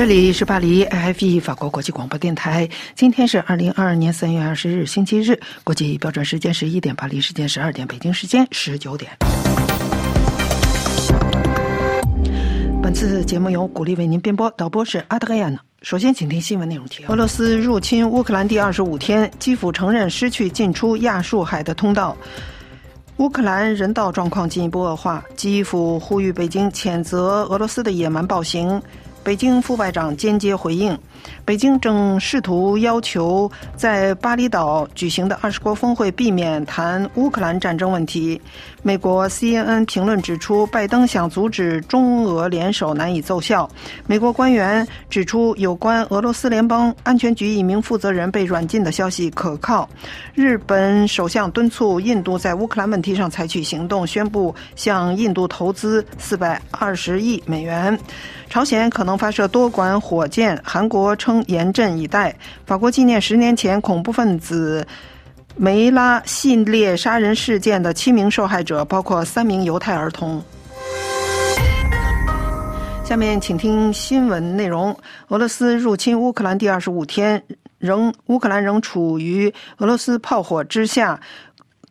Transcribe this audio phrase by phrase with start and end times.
[0.00, 2.66] 这里是巴黎 AFE 法国国际广播电台。
[2.94, 5.38] 今天是二零二二年三月二十日，星期日。
[5.62, 9.12] 国际标准时间十一点，巴黎时间十二点，北京时间十九点。
[12.82, 15.58] 本次节目由鼓励为您编播，导播是阿德亚呢。
[15.82, 22.14] 首先，请听新闻内容提要：俄罗斯入侵乌克兰第二十五天，基辅承认失去进出亚述海的通道。
[23.16, 28.80] 乌克兰人道状况进一步恶化，基辅呼吁北京谴责俄罗斯的野蛮暴行。
[29.24, 30.96] 北京副外长间接回应。
[31.44, 38.40] 北京正试图要求在巴厘岛举行的二十国峰会避免谈乌克兰战争问题。
[38.82, 43.68] 美国 CNN 评论指出，拜登想阻止中俄联手难以奏效。
[44.06, 49.86] 美国官员指出，有关俄罗斯联邦安全局一名负责人被软禁的消息可靠。
[50.34, 57.98] 日本首相敦促印度在乌克兰问题上采取行动，宣布向印度投资四百二十亿美元。
[58.48, 61.44] 朝鲜可能发射多管火箭，韩国称。
[61.48, 62.34] 严阵以待。
[62.64, 64.86] 法国纪念十年前恐怖分子
[65.56, 70.42] 梅拉系列杀人事件的七名受害者，包括三名犹太儿童。
[73.04, 74.96] 下面请听新闻内容：
[75.28, 77.42] 俄罗斯入侵乌克兰第二十五天，
[77.78, 81.20] 仍乌克兰仍处于俄罗斯炮火之下。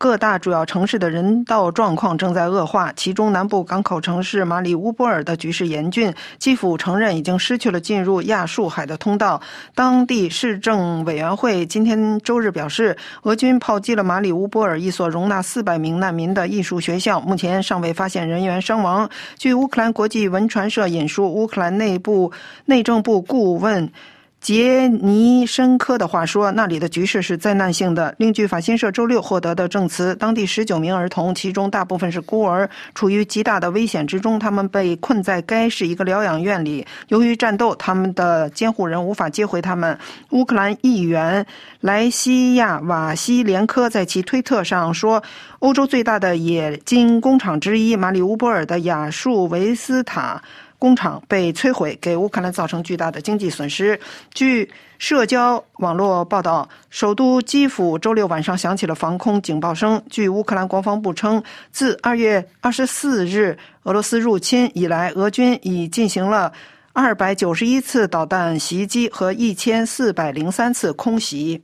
[0.00, 6.10] 各大主要城市的人道状况正在恶化，其中南部港口城市马里乌波尔的局势严峻。
[6.38, 9.38] 基辅承认已经失去了进入亚速海的通道。
[9.74, 19.06] 当地市政委员会今天周日表示，俄军炮击了马里乌波尔一所容纳四百名难民的艺术学校，目前尚未发现人员伤亡。
[19.36, 22.32] 据乌克兰国际文传社引述乌克兰内部
[22.64, 23.92] 内政部顾问。
[24.40, 34.38] 杰尼申科的话说：“那里的局势是灾难性的。”另据法新社周六获得的证词，当地十九名儿童，其中大部分是孤儿，处于极大的危险之中。
[34.38, 36.86] 他们被困在该市一个疗养院里。
[37.08, 39.98] 由于战斗，他们的监护人无法接回他们。
[40.30, 41.44] 乌克兰议员
[41.80, 45.22] 莱西亚瓦西连科在其推特上说
[45.60, 50.42] ：“欧洲最大的冶金工厂之一马里乌波尔的亚述维斯塔。”
[50.80, 54.00] 工厂被摧毁，给乌克兰造成巨大的经济损失。
[54.34, 54.68] 据
[54.98, 60.02] 社交网络报道，首都基辅周六晚上响起了防空警报声。
[60.10, 66.50] 据乌克兰国防部称，自二月二十四日俄罗斯入侵以来，俄军已进行了
[66.94, 71.60] 二百九十一次导弹袭击和一千四百零三次空袭。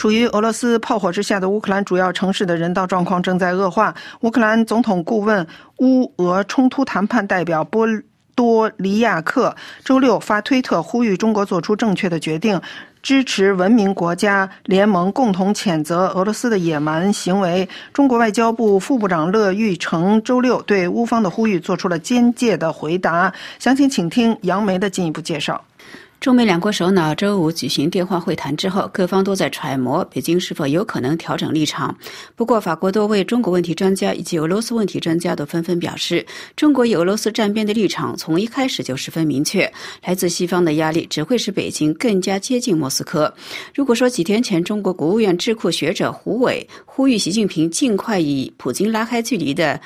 [0.00, 3.94] 处于俄罗斯炮火之下的乌克兰主要城市的人道状况正在恶化。
[4.22, 5.46] 乌克兰总统顾问、
[5.80, 7.86] 乌俄冲突谈判代表波
[8.34, 12.58] 多利亚克周六发推特呼吁中国做出正确的决定，
[13.02, 17.68] 支持文明国家联盟共同谴责俄罗斯的野蛮行为。
[17.92, 23.30] 中国外交部副部长乐玉成周六对乌方的呼吁做出了坚决的回答。
[23.58, 25.62] 详情请听杨梅的进一步介绍。
[26.20, 31.96] 中美两国首脑周五举行电话会谈之后，各方都在揣摩北京是否有可能调整立场。
[32.36, 39.60] 不过，法国多位中国问题专家以及俄罗斯问题专家都纷纷表示，中国与俄罗斯站边的立场从一开始就十分明确。
[40.04, 43.32] 来自西方的压力只会使北京更加接近莫斯科。
[43.74, 49.80] 如果说几天前中国国务院智库学者胡伟呼吁习近平尽快与普京拉开距离的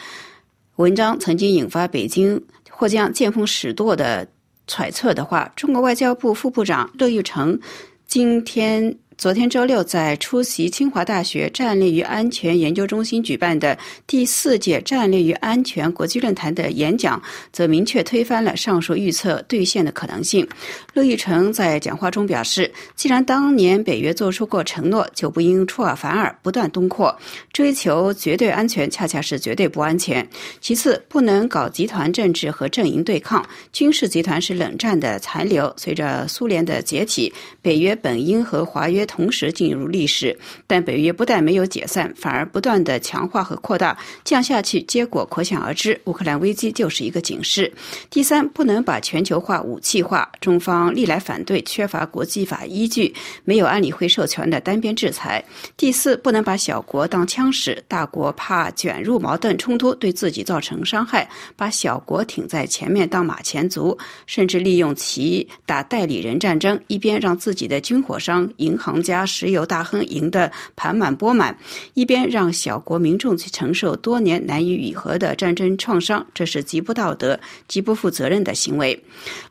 [0.77, 4.27] 文章曾经引发北京或将见风使舵的。
[4.67, 7.59] 揣测的话，中国外交部副部长乐玉成
[8.07, 8.99] 今天。
[9.17, 20.47] 昨天周六，在出席清华大学战略与安全研究中心举办的第四届战略与安全国际论坛的演讲，则明确推翻了上述预测兑现的可能性。
[20.95, 27.17] 乐玉成在讲话中表示，既然当年北约做出过承诺，就不应出尔反尔，不断东扩，
[27.53, 30.27] 追求绝对安全，恰恰是绝对不安全。
[30.61, 35.73] 其次，不能搞集团政治和阵营对抗，军事集团是冷战的残留。
[35.77, 37.33] 随着苏联的解体，
[37.63, 39.04] 北约本应和华约。
[39.07, 46.01] 同时进入历史，但北约不但没有解散，反而不断的强化和扩大，这样下去结果可想而知。
[46.05, 47.71] 乌克兰危机就是一个警示。
[48.09, 53.15] 第三，不能把全球化武器化，中方历来反对缺乏国际法依据、
[53.45, 55.45] 没有安理会授权的单边制裁。
[55.77, 63.97] 第四，不能把小国当枪使，大国怕卷入矛盾冲突对自己造成伤害，把小国挺在前面当马前卒，
[64.27, 68.94] 甚至利用其打代理人战争，一边让自己的军火商、银行。
[68.95, 71.59] 皇家石油大亨赢得盆满钵满，
[71.95, 77.37] 一边让小国民众去承受多年难以愈合的战争创伤，这是极不道德、
[77.67, 78.97] 极不负责任的行为。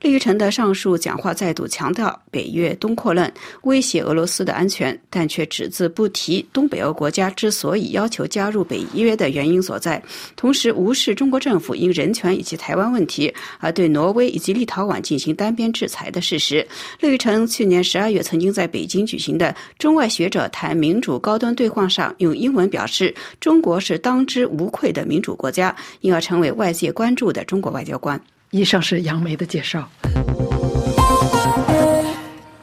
[0.02, 3.30] 利玉成的上述讲话再度强调北约东扩论
[3.64, 10.02] 威胁俄罗斯的安全，但却只字不提东北欧国家之所以要求加入北约的原因所在，
[10.38, 16.66] 同时无视中国政府因人权以及台湾问题而对挪威以及立陶宛进行单边制裁的事实。
[17.02, 28.20] 乐玉成去年十二月曾经在北京举行的中外学者谈民主高端对话上，用英文表示中国是当之无愧的民主国家，因而成为外界关注的中国外交官。
[28.52, 29.90] 以上是杨梅的介绍。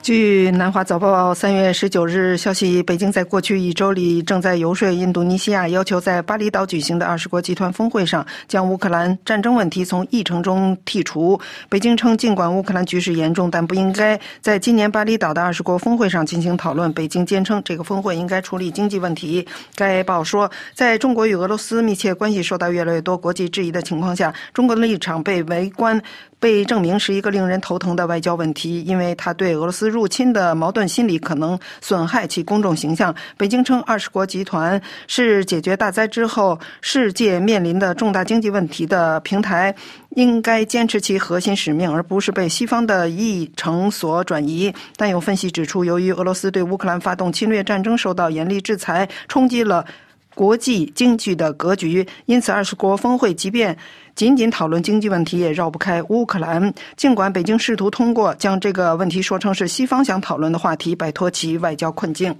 [0.02, 11.38] 据南华早报三月十九日消息，北京在过去一周里正在游说印度尼西亚，要求在巴厘岛举行的二十国集团峰会上将乌克兰战争问题从议程中剔除。
[11.68, 16.90] 北京称，尽管乌克兰局势严重，但不应该在今年巴厘岛的二十国峰会上进行讨论。
[16.94, 19.46] 北京坚称，这个峰会应该处理经济问题。
[19.74, 26.00] 该报说，在中国与俄罗斯密切关系受到越来越多国际质疑的情况下，中国的立场被围观。
[26.40, 33.14] 被证明是一个令人头疼的外交问题，因为他对俄罗斯入侵的矛盾心理可能损害其公众形象。
[33.36, 39.74] 北京称，二十国集团是解决大灾之后世界面临的重大经济问题的平台，
[40.16, 44.74] 应该坚持其核心使命，而不是被西方的议程所转移。
[44.96, 49.84] 但有分析指出，由于俄罗斯对乌克兰发动侵略战争受到严厉制裁，冲击了
[50.40, 53.76] 国际经济的格局，因此二十国峰会即便。
[54.14, 56.72] 仅仅讨论经济问题也绕不开乌克兰。
[56.96, 62.34] 尽管北京试图通过将这个问题说成是西方想讨论的话题，摆脱其外交困境。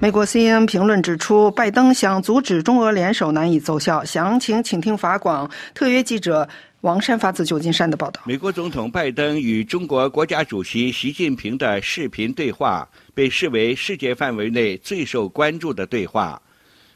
[0.00, 4.04] 美国 CNN 评论指出，拜登想阻止中俄联手难以奏效。
[4.04, 6.48] 详情，请听法广特约记者
[6.80, 8.20] 王山发自旧金山的报道。
[8.24, 16.40] 美国总统拜登与中国国家主席习近平的视频对话被视为世界范围内最受关注的对话。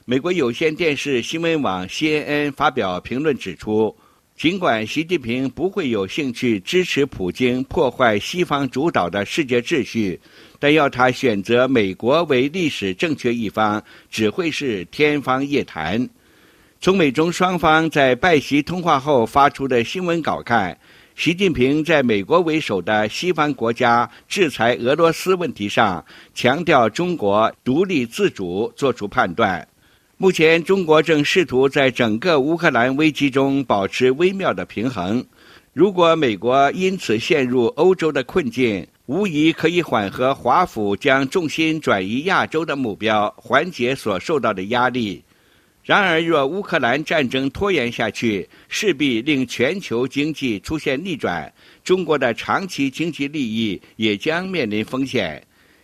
[0.04, 3.96] 美国有线电视新闻网 CNN 发表评论指出，
[4.36, 10.20] 尽管习近平不会有兴趣支持普京破坏西方主导的世界秩序，
[10.60, 16.08] 但要他选择美国为历史正确一方，只会是天方夜谭。
[16.80, 20.78] 从美中双方在拜习通话后发出的新闻稿看，
[21.16, 26.04] 习近平在美国为首的西方国家制裁俄罗斯问题上，
[26.34, 29.66] 强调中国独立自主作出判断。
[30.18, 35.24] 目前，中国正试图在整个乌克兰危机中保持微妙的平衡。
[35.72, 45.22] 如果美国因此陷入欧洲的困境，无疑可以缓和华府将重心转移亚洲的目标，缓解所受到的压力。
[45.86, 51.50] 然而，若乌克兰战争拖延下去，势必令全球经济出现逆转，
[51.84, 55.40] 中国的长期经济利益也将面临风险。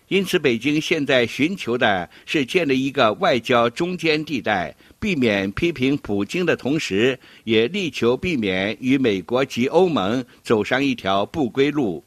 [0.08, 12.04] 因此，北京现在寻求的是建立一个外交中间地带，避免批评普京的同时，也力求避免与美国及欧盟走上一条不归路。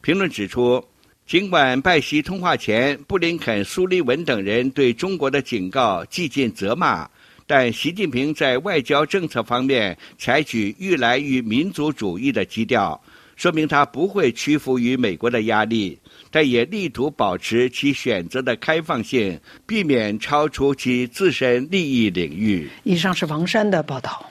[0.00, 0.84] 评论指出，
[1.24, 7.08] 尽管拜习通话前，布林肯、苏利文等人对中国的警告几近责骂，
[7.48, 13.00] 但习近平在外交政策方面采取愈来愈民族主义的基调，
[13.36, 15.98] 说明他不会屈服于美国的压力。
[16.30, 22.68] 但也力图保持其选择的开放性，避免超出其自身利益领域。
[22.84, 24.22] 以上是王山的报道。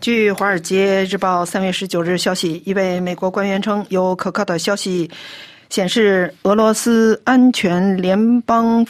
[0.00, 5.08] 据《华尔街日报》三月十九日消息，一位美国官员称，有可靠的消息
[5.68, 8.84] 显示，俄罗斯安全联邦。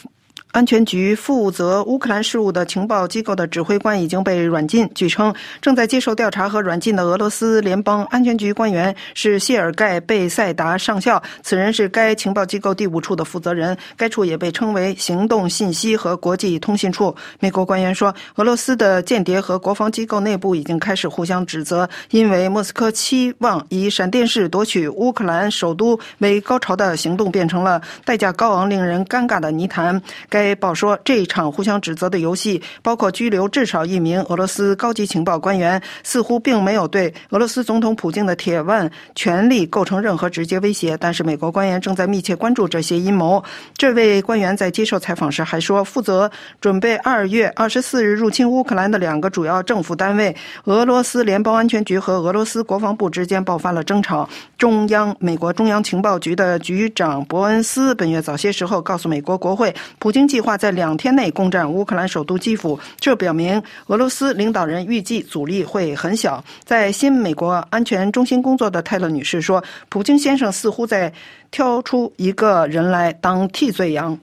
[0.52, 4.88] 安全局负责乌克兰事务的情报机构的指挥官已经被软禁。
[4.96, 13.76] 据称，正在接受调查和软禁的俄罗斯联邦安全局官员是谢尔盖·贝塞达上校，此人是该情报机构第五处的负责人。
[13.96, 17.14] 该处也被称为行动信息和国际通信处。
[17.38, 30.02] 美国官员说，俄罗斯的间谍和国防机构内部已经开始互相指责，因为莫斯科期望以闪电式夺取乌克兰首都为高潮的行动变成了代价高昂、令人尴尬的泥潭。
[30.28, 40.96] 该该报说，这一场互相指责的游戏，包括拘留至少一名俄罗斯高级情报官员，似乎并没有对俄罗斯总统普京的铁腕权力构成任何直接威胁。
[40.96, 43.44] 但是，美国官员正在密切关注这些阴谋。
[43.76, 54.26] 这位官员在接受采访时还说，负责准备二月二十四日入侵乌克兰的两个主要政府单位——俄罗斯联邦安全局和俄罗斯国防部之间爆发了争吵。
[54.56, 60.29] 中央美国中央情报局的局长伯恩斯本月早些时候告诉美国国会，普京。
[60.30, 66.42] 计划在两天内攻占乌克兰首都基辅，这表明俄罗斯领导人预计阻力会很小。
[66.64, 71.12] 在新美国安全中心工作的泰勒女士说：“普京先生似乎在
[71.50, 74.16] 挑出一个人来当替罪羊。”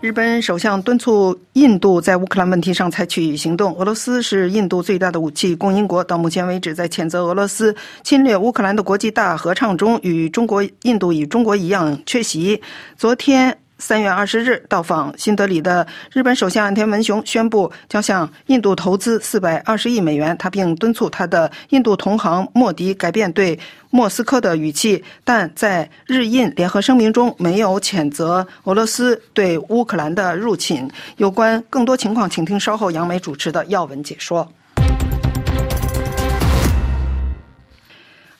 [0.00, 3.76] 日本首相敦促印度在乌克兰问题上采取行动。
[3.76, 12.62] 俄罗斯是印度最大的武器供应国，到目前为止，在谴责俄罗斯侵略乌克兰的国际大合唱中，与中国、印度与中国一样缺席。
[12.96, 13.59] 昨天。
[13.80, 23.58] 三月二十日到访新德里的日本首相岸田文雄宣布将向印度投资四百二十亿美元，他并敦促他的印度同行莫迪改变对
[23.88, 30.88] 莫斯科的语气，但在日印联合声明中没有谴责俄罗斯对乌克兰的入侵。
[31.16, 34.46] 有关更多情况，请听稍后杨梅主持的要闻解说。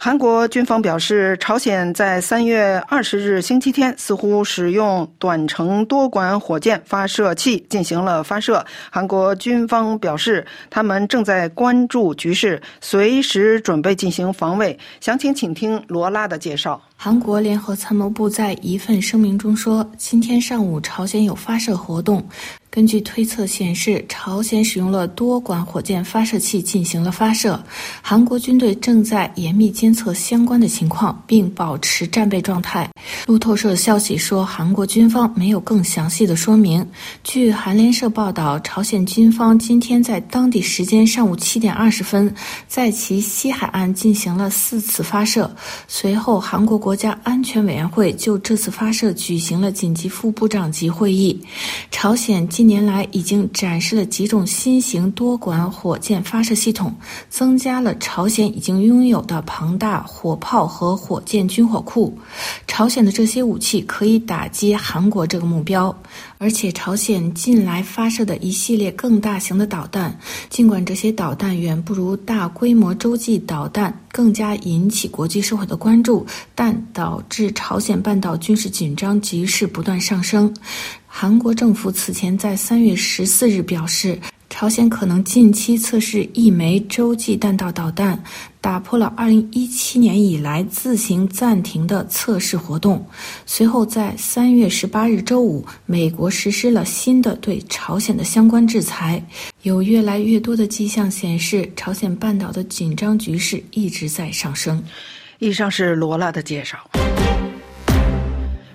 [0.02, 8.64] 韩国军方表示，朝鲜在三月二十日星期天似乎使用短程多管火箭发射器进行了发射。
[8.90, 14.78] 韩国军方表示，他们正在关注局势，随时准备进行防卫。
[15.02, 16.80] 详情，请听罗拉的介绍。
[17.02, 22.23] 韩国联合参谋部在一份声明中说，今天上午朝鲜有发射活动。
[22.69, 27.61] 根据推测显示，朝鲜使用了多管火箭发射器进行了发射。
[28.00, 32.88] 韩国军队正在严密监测相关的情况，并保持战备状态。
[33.26, 36.87] 路透社消息说，韩国军方没有更详细的说明。
[37.25, 42.33] 据韩联社报道，朝鲜军方今天在当地时间上午七点二十分，
[42.69, 45.50] 在其西海岸进行了四次发射。
[45.88, 51.45] 随后，韩国国国家安全委员会就这次发射举行了紧急副部长级会议。
[51.93, 52.49] 朝鲜。
[52.49, 56.97] 近年来，已经展示了几种新型多管火箭发射系统，
[57.29, 62.19] 增加了朝鲜已经拥有的庞大火炮和火箭军火库。
[62.67, 65.97] 朝鲜的这些武器可以打击韩国这个目标，
[66.43, 70.19] 而且朝鲜近来发射的一系列更大型的导弹，
[70.49, 80.51] 尽管这些导弹远不如大规模洲际导弹更加引起国际社会的关注，但导致朝鲜半岛军事紧张局势不断上升。
[81.07, 84.19] 韩国政府此前在三月十四日表示，
[84.49, 88.19] 朝鲜可能近期测试一枚洲际弹道导弹，
[88.61, 93.05] 打破了二零一七年以来自行暂停的测试活动。
[93.47, 99.23] 随后，在三月十八日周五，美国实施了新的对朝鲜的相关制裁。
[99.62, 104.83] 有越来越多的迹象显示，朝鲜半岛的紧张局势一直在上升。
[105.38, 106.79] 以上是罗拉的介绍。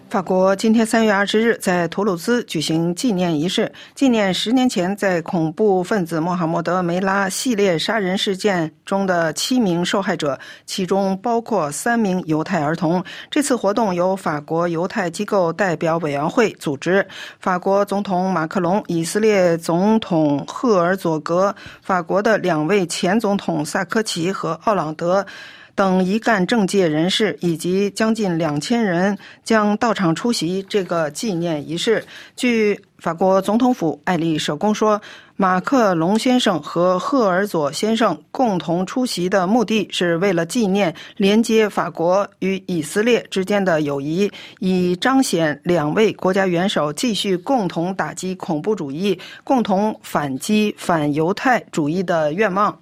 [0.07, 13.03] 法国今天三月二十日在图鲁兹举行纪念仪式，纪念十年前在恐怖分子穆罕默德·梅拉系列杀人事件中的七名受害者，其中包括三名犹太儿童。
[13.29, 17.05] 这次活动由法国犹太机构代表委员会组织，
[17.39, 25.25] 法国总统马克龙、以色列总统赫尔佐格、法国的两位前总统萨科齐和奥朗德。
[25.75, 32.03] 等一干政界人士以及将近两千人将到场出席这个纪念仪式。
[32.37, 34.99] 据法国总统府爱丽舍宫说，
[35.35, 52.79] 马克龙先生和赫尔佐先生共同出席的目的是为了纪念连接法国与以色列之间的友谊，以彰显两位国家元首继续共同打击恐怖主义、共同反击反犹太主义的愿望。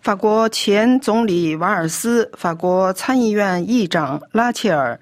[0.00, 4.98] 法国前总理瓦尔斯、法国参议院议长拉切尔、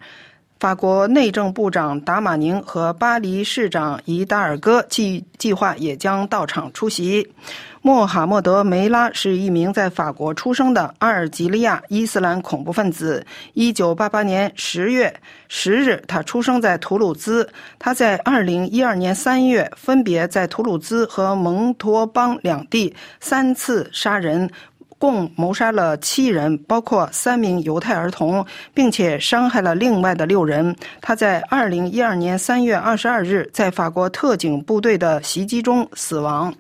[0.59, 7.29] 法国内政部长达马宁和巴黎市长伊达尔戈计计划也将到场出席。
[7.83, 13.25] 穆罕默德·梅拉是一名在法国出生的阿尔及利亚伊斯兰恐怖分子。
[13.55, 17.49] 1988年10月10日，他出生在图鲁兹。
[17.79, 24.51] 他在2012年3月分别在图鲁兹和蒙托邦两地三次杀人。
[24.99, 30.75] 共谋杀了七人，包括三名犹太儿童，并且伤害了另外的六人。
[31.01, 36.55] 他在二零一二年三月二十二日在法国特警部队的袭击中死亡。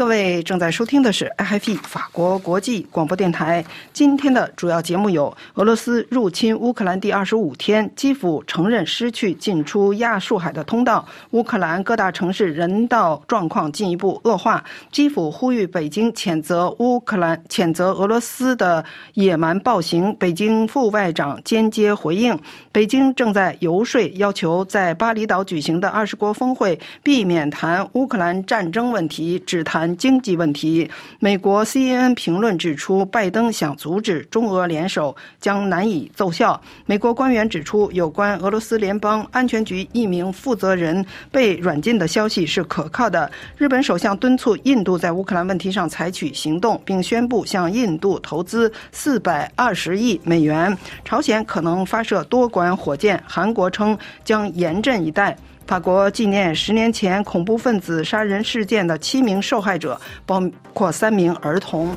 [0.00, 3.62] 各位正在收听的是 IFE 法国国际广播电台。
[3.92, 22.34] 今天的主要节目有：俄罗斯入侵乌克兰第二十五天，基辅承认失去进出亚速海的通道；乌克兰各大城市人道状况进一步恶化；基辅呼吁北京谴责乌克兰、谴责俄罗斯的野蛮暴行；北京副外长间接回应；
[22.72, 29.89] 北京正在游说，要求在巴厘岛举行的二十国峰会避免谈乌克兰战争问题，只谈。
[29.96, 30.90] 经济问题。
[31.18, 36.60] 美国 CNN 评论指出，拜登想阻止中俄联手将难以奏效。
[36.86, 43.30] 美国官员指出，有关俄罗斯联邦安全局一名负责人被软禁的消息是可靠的。
[43.56, 50.76] 日本首相敦促印度在乌克兰问题上采取行动，并宣布向印度投资四百二十亿美元。
[51.04, 55.36] 朝鲜可能发射多管火箭，韩国称将严阵以待。
[55.70, 60.42] 法国纪念十年前恐怖分子杀人事件的七名受害者，包
[60.74, 61.96] 括三名儿童。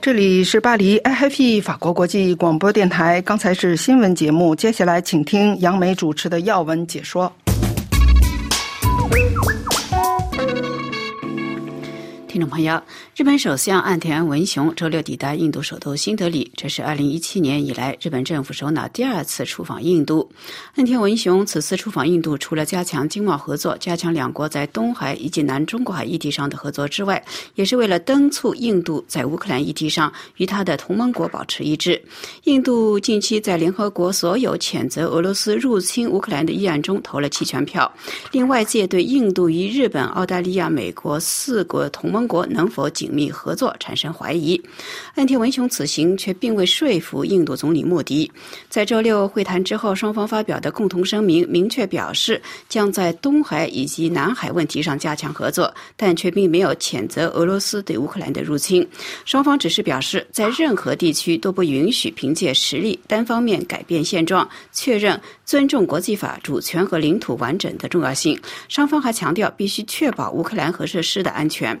[0.00, 3.20] 这里是巴黎 I Happy 法国国际广播电台。
[3.20, 7.30] 刚才是新闻节目，接下来请听杨梅主持的要闻解说。
[12.34, 12.82] 听众朋友，
[13.14, 20.28] 日本首相岸田文雄周六抵达印度首都新德里，这是2017年以来日本政府首脑第二次出访印度。
[20.74, 27.24] 岸田文雄此次出访印度，除了加强经贸合作、加强两国在东海以及南中国海议题上的合作之外，
[27.54, 32.02] 也是为了敦促印度在乌克兰议题上与他的同盟国保持一致。
[32.46, 37.88] 印度近期在联合国所有谴责俄罗斯入侵乌克兰的议案中投了弃权票，
[38.32, 42.23] 令外界对印度与日本、澳大利亚、美国四国同盟。
[42.26, 44.60] 国能否紧密合作产生怀疑，
[45.14, 48.30] 岸田文雄此行却并未说服印度总理莫迪。
[48.68, 58.86] 在周六会谈之后，双方发表的共同声明明确表示将在东海以及南海问题上加强合作，但却并没有谴责俄罗斯对乌克兰的入侵。
[59.24, 68.38] 双方只是表示，在任何地区都不允许凭借实力单方面改变现状，确认尊重国际法、主权和领土完整的重要性。
[68.68, 71.78] 双方还强调必须确保乌克兰核设施的安全。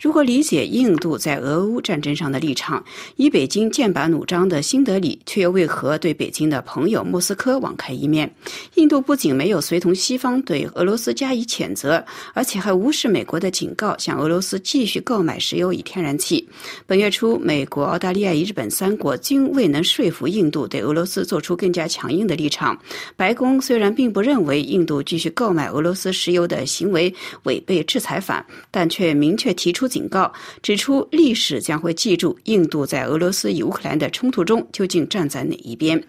[0.00, 2.82] 如何理解印度在俄乌战争上的立场？
[3.16, 8.32] 以北京剑拔弩张的新德里，却又为何对北京的朋友莫斯科网开一面？
[8.74, 16.48] 印度不仅没有随同西方对俄罗斯加以谴责，而且还无视美国的警告，向俄罗斯继续购买石油与天然气。
[16.86, 22.78] 本月初，美国、澳大利亚与日本三国均未能说服印度对俄罗斯做出更加强硬的立场。
[23.14, 29.65] 白宫虽然并不认为印度继续购买俄罗斯石油的行为违背制裁法，但却明确提。
[29.66, 30.32] 提出警告，
[30.62, 36.00] 指出历史将会记住印度在俄罗斯与乌克兰的冲突中究竟站在哪一边。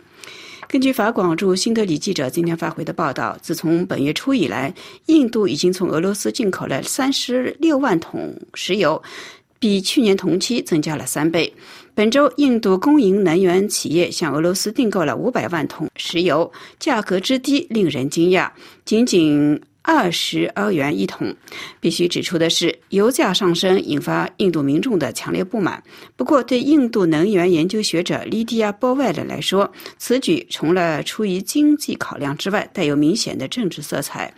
[0.67, 4.71] 根据法广驻新德里记者今天发回的报道，自从本月初以来，
[5.07, 9.01] 印度已经从俄罗斯进口了三十六万桶石油，
[9.57, 11.51] 比去年同期增加了三倍。
[11.95, 18.51] 本周，印度公营能源企业向俄罗斯订购了五百万桶石油，价格之低令人惊讶，
[18.85, 19.59] 仅仅。
[19.87, 21.33] 二十欧元一桶。
[21.79, 25.81] 必须指出的是，油价上升引发印度民众的强烈不满。
[26.17, 34.33] 不过，对印度能源研究学者莉迪亚·波外的来说，此举除了出于经济考量之外，带有明显的政治色彩。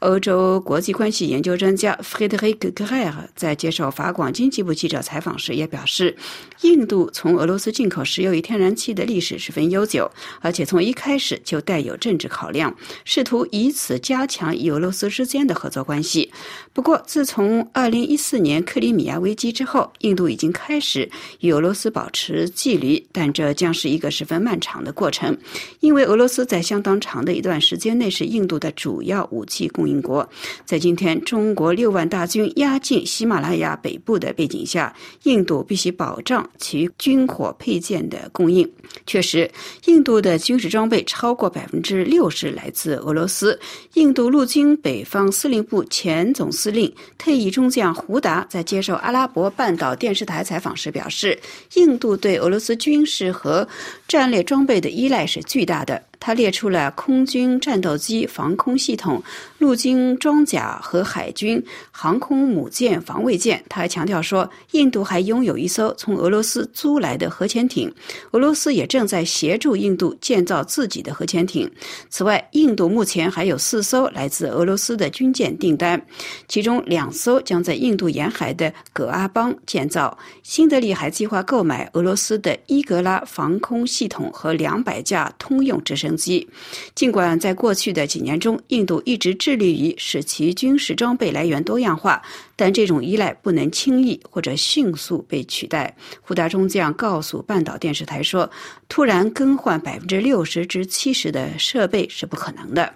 [0.00, 6.16] 欧洲国际关系研究专家 f r e d e r i c g r e r 在接受法广经济部记者采访时也表示，
[6.62, 16.32] 印度从俄罗斯进口石油与天然气的历史十分悠久，而且从一开始就带有政治考量，试图以此加强与俄罗斯之间的合作关系。
[16.72, 21.06] 不过，自从2014年克里米亚危机之后，印度已经开始
[21.40, 25.36] 与俄罗斯保持距离，但这将是一个十分漫长的过程，
[25.80, 29.86] 因为俄罗斯在相当长的一段时间内是印度的主要武器供。
[29.86, 30.28] 应国
[30.66, 38.70] 在今天中国六万大军压境喜马拉雅北部的背景下，印度必须保障其军火配件的供应。
[39.06, 39.50] 确实，
[39.86, 43.58] 印度的军事装备超过百分之六十来自俄罗斯。
[43.94, 51.38] 印度陆军北方司令部前总司令退役中将胡达在接受阿拉伯半岛电视台采访时表示，
[51.74, 53.66] 印度对俄罗斯军事和
[54.06, 56.02] 战略装备的依赖是巨大的。
[56.20, 59.22] 他列出了空军战斗机、防空系统、
[59.58, 63.64] 陆军装甲和海军航空母舰、防卫舰。
[63.68, 67.92] 他还强调说，印度还拥有一艘从俄罗斯租来的核潜艇，
[68.32, 71.70] 俄罗斯也正在协助印度建造自己的核潜艇。
[72.10, 76.00] 此外，印度目前还有四艘来自俄罗斯的军舰订单，
[76.48, 80.16] 其中两艘将在印度沿海的葛阿邦建造。
[80.42, 86.08] 新德里还计划购买俄罗斯的伊格拉防空系统和两百架通用直升。
[86.18, 86.46] 机。
[86.94, 92.20] 尽管在过去的几年中，印度一直致力于使其军事装备来源多样化，
[92.54, 95.96] 但这种依赖不能轻易或者迅速被取代。
[96.20, 98.50] 胡达中将告诉半岛电视台说
[98.90, 102.92] ：“突然更换百分之六十至七十的设备是不可能的。”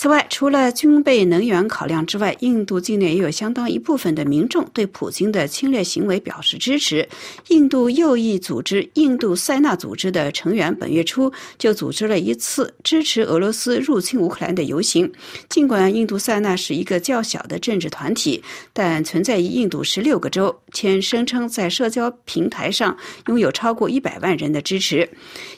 [0.00, 7.06] 此外，除了军备能源考量之外，印度境内也有相当一部分的民众对普京的侵略行为表示支持。
[7.48, 15.12] 印度右翼组织印度塞纳组织的成员本月初就组织了一次支持俄罗斯入侵乌克兰的游行。
[15.50, 25.06] 尽管印度塞纳是一个较小的政治团体，但存在于印度十六个州，且声称在社交平台上拥有超过一百万人的支持。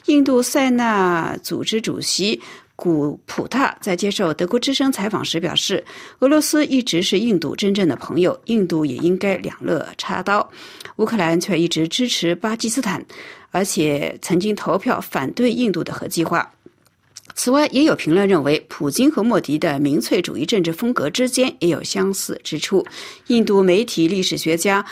[0.07, 2.41] 印度塞纳组织主席。
[2.75, 5.83] 古普塔在接受德国之声采访时表示
[6.19, 10.49] ：“俄罗斯一直是印度真正的朋友，印度也应该两肋插刀。
[10.95, 13.05] 乌克兰却一直支持巴基斯坦，
[13.51, 16.51] 而且曾经投票反对印度的核计划。”
[17.35, 22.85] 此外，也有评论认为，普京和莫迪的民粹主义政治风格之间也有相似之处。
[23.27, 24.85] 印度媒体历史学家。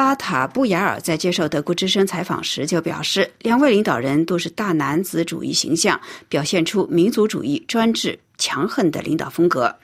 [0.00, 9.76] 巴塔布雅尔在接受德国之声采访时就表示，两位领导人都是大男子主义形象，表现出民族主义、专制、强横的领导风格。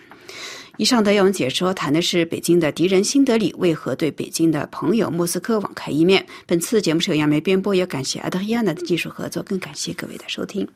[0.78, 6.24] 以上的要闻解说谈的是北京的敌人新德里为何对北京的朋友莫斯科网开一面。
[6.46, 10.66] 本次节目是由杨梅编播，也感谢阿德亚娜的技术合作，更感谢各位的收听。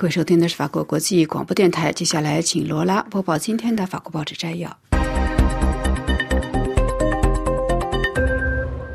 [0.00, 4.74] 各位收听的是法国国际广播电台，接下来请罗拉播报今天的法国报纸摘要。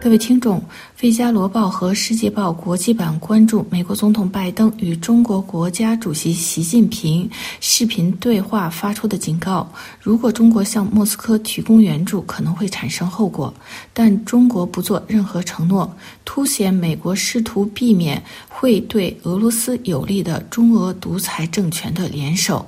[0.06, 0.60] 各位听众，
[0.94, 7.28] 《费加罗报》和《世界报》国际版关注美国总统拜登与中国国家主席习近平
[7.60, 9.68] 视频对话发出的警告：
[10.00, 13.52] 如果中国向莫斯科提供援助，可能会产生后果。
[13.96, 15.92] 但中国不做任何承诺，
[16.24, 22.64] 凸显美国试图避免会对俄罗斯有利的中俄独裁政权的联手。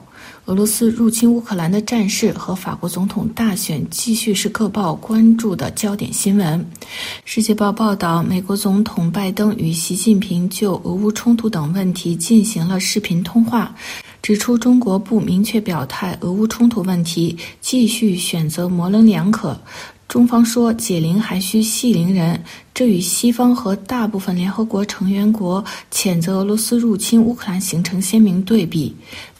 [0.48, 6.58] 俄罗斯入侵乌克兰的战事和法国总统大选继续是各报关注的焦点新闻。
[7.26, 13.76] 《世界报》报道，美国总统拜登与习近平就俄乌冲突等问题进行了视频通话，
[14.22, 19.60] 指出中国不明确表态俄乌冲突问题，继续选择模棱两可。
[20.08, 22.42] 中方说解铃还需系铃人，
[22.74, 28.96] 这与西方和大部分联合国成员国谴责俄罗斯入侵乌克兰形成鲜明对比。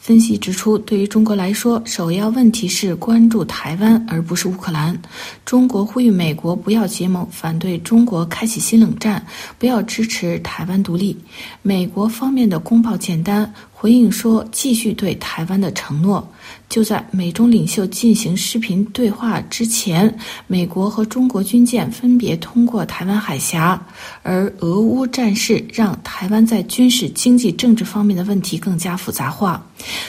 [0.08, 4.98] 分析指出，对于中国来说，首要问题是关注台湾，而不是乌克兰。
[5.44, 9.22] 中国呼吁美国不要结盟，反对中国开启新冷战，
[9.58, 11.14] 不要支持台湾独立。
[11.60, 16.26] 美国方面的公报简单，回应说继续对台湾的承诺。
[16.68, 20.14] 就在美中领袖进行视频对话之前，
[20.46, 23.80] 美国和中国军舰分别通过台湾海峡，
[24.22, 29.64] 而俄乌战事让台湾在军事、经济、政治方面的问题更加复杂化。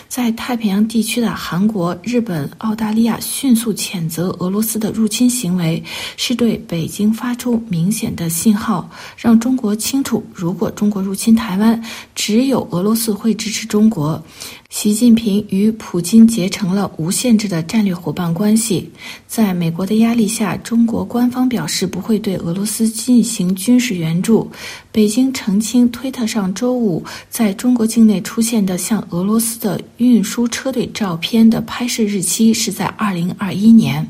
[0.07, 5.81] 在太平洋地区的韩国、日本、澳大利亚迅速谴责俄罗斯的入侵行为，
[6.17, 11.81] 是对北京发出明显的信号，让中国清楚，如果中国入侵台湾，
[12.15, 14.21] 只有俄罗斯会支持中国。
[14.69, 18.87] 习近平与普京结成了无限制的战略伙伴关系。
[19.25, 24.49] 在美国的压力下，中国官方表示不会对俄罗斯进行军事援助。
[24.91, 34.07] 北京澄清，推特上周五在中国境内出现的向俄罗斯的运输车队照片的拍摄日期是在二零二一年。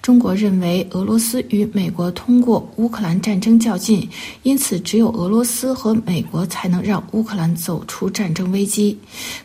[0.00, 4.08] 中国认为俄罗斯与美国通过乌克兰战争较劲，
[4.42, 8.96] 因此只有俄罗斯和美国才能让乌克兰走出战争危机。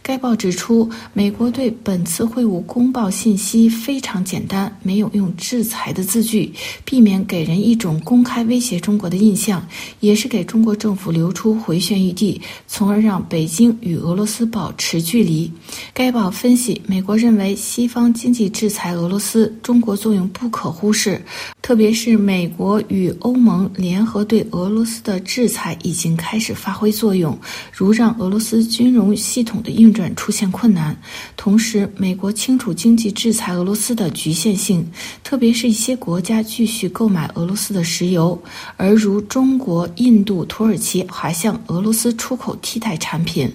[0.01, 6.53] 该报指出，美国对本次会晤公报信息非常简单，没有用制裁的字句，
[6.85, 9.67] 避免给人一种公开威胁中国的印象，
[9.99, 15.51] 也是给中国政府留出回旋余地，从而让北京与俄罗斯保持距离。
[15.93, 20.04] 该报分析，美国认为西方经济制裁俄罗斯，中国。
[20.05, 21.19] 作用不可忽视，
[21.65, 27.35] 特别是美国与欧盟联合对俄罗斯的制裁已经开始发挥作用，
[27.73, 30.95] 如让俄罗斯金融系统的运转出现困难。
[31.35, 34.85] 同时，美国清楚经济制裁俄罗斯的局限性，
[35.23, 38.39] 特别是一些国家继续购买俄罗斯的石油，
[38.77, 43.51] 而如中国、印度、土耳其还向俄罗斯出口替代产品。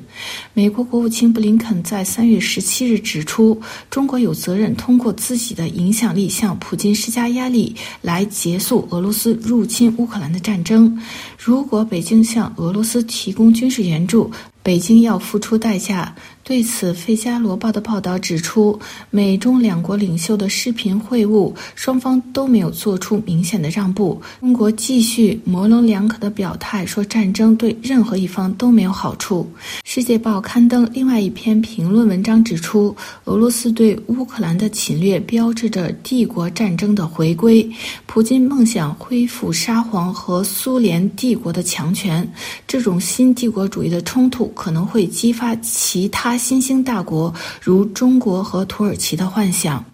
[0.53, 3.57] 美国国务卿布林肯在三月十七日指出，
[3.89, 6.29] 中国有责任通过自己的影响力。
[6.29, 11.01] 向普京施加压力，来结束俄罗斯入侵乌克兰的战争。
[11.39, 14.31] 如果北京向俄罗斯提供军事援助，
[14.63, 16.15] 北京要付出代价。
[16.51, 18.77] 对此，《费加罗报》的报道指出，
[19.09, 24.21] 美中两国领袖的视频会晤，双方都没有做出明显的让步。
[24.41, 29.49] 中国继续模棱两可的表态，说战争对任何一方都没有好处。
[29.85, 37.65] 《世界报》刊登另外一篇评论文章指出，俄罗斯对乌克兰的侵略标志着帝国战争的回归。
[38.07, 42.29] 普京梦想恢复沙皇和苏联帝国的强权，
[42.67, 46.40] 这种新帝国主义的冲突可能会激发其他。
[46.41, 49.85] 新兴大国如中国和土耳其的幻想。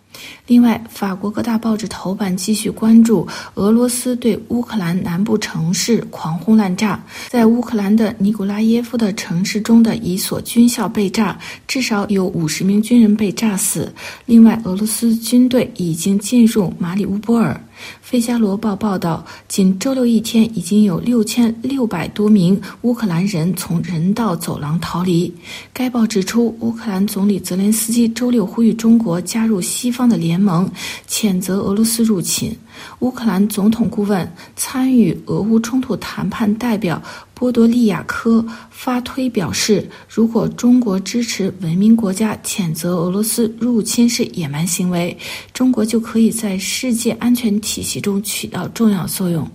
[0.46, 13.92] 另外，法国各大报纸头版继续关注俄罗斯对乌克兰南部城市狂轰滥炸，在乌克兰的尼古拉耶夫的城市中的一所军校被炸，至少有五十名军人被炸死。
[14.24, 17.60] 另外，俄罗斯军队已经进入马里乌波尔。
[18.00, 25.30] 《费加罗报》报道，仅周六一天，已经有六千六百多名乌克兰人从人道走廊逃离。
[25.74, 30.70] 该报指出，乌克兰总理泽连斯基周六呼吁中国加入西方的联联盟，
[31.08, 32.54] 谴责俄罗斯入侵。
[32.98, 37.02] 乌克兰总统顾问、参与俄乌冲突谈判代表。
[37.38, 45.14] 波多利亚科发推表示，如果中国支持文明国家谴责俄罗斯入侵是野蛮行为，
[45.52, 49.46] 中国就可以在世界安全体系中起到重要作用。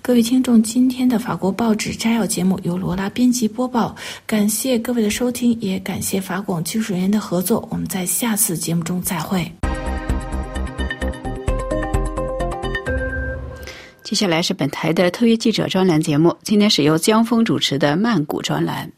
[0.00, 7.66] 各位听众，今天的法国报纸摘要节目由罗拉编辑播报，感谢各位的收听，也感谢法广技术人员的合作。
[7.68, 9.50] 我们在下次节目中再会。
[14.04, 18.92] 接下来是本台的特约记者专栏节目，今天是由江峰主持的曼谷专栏。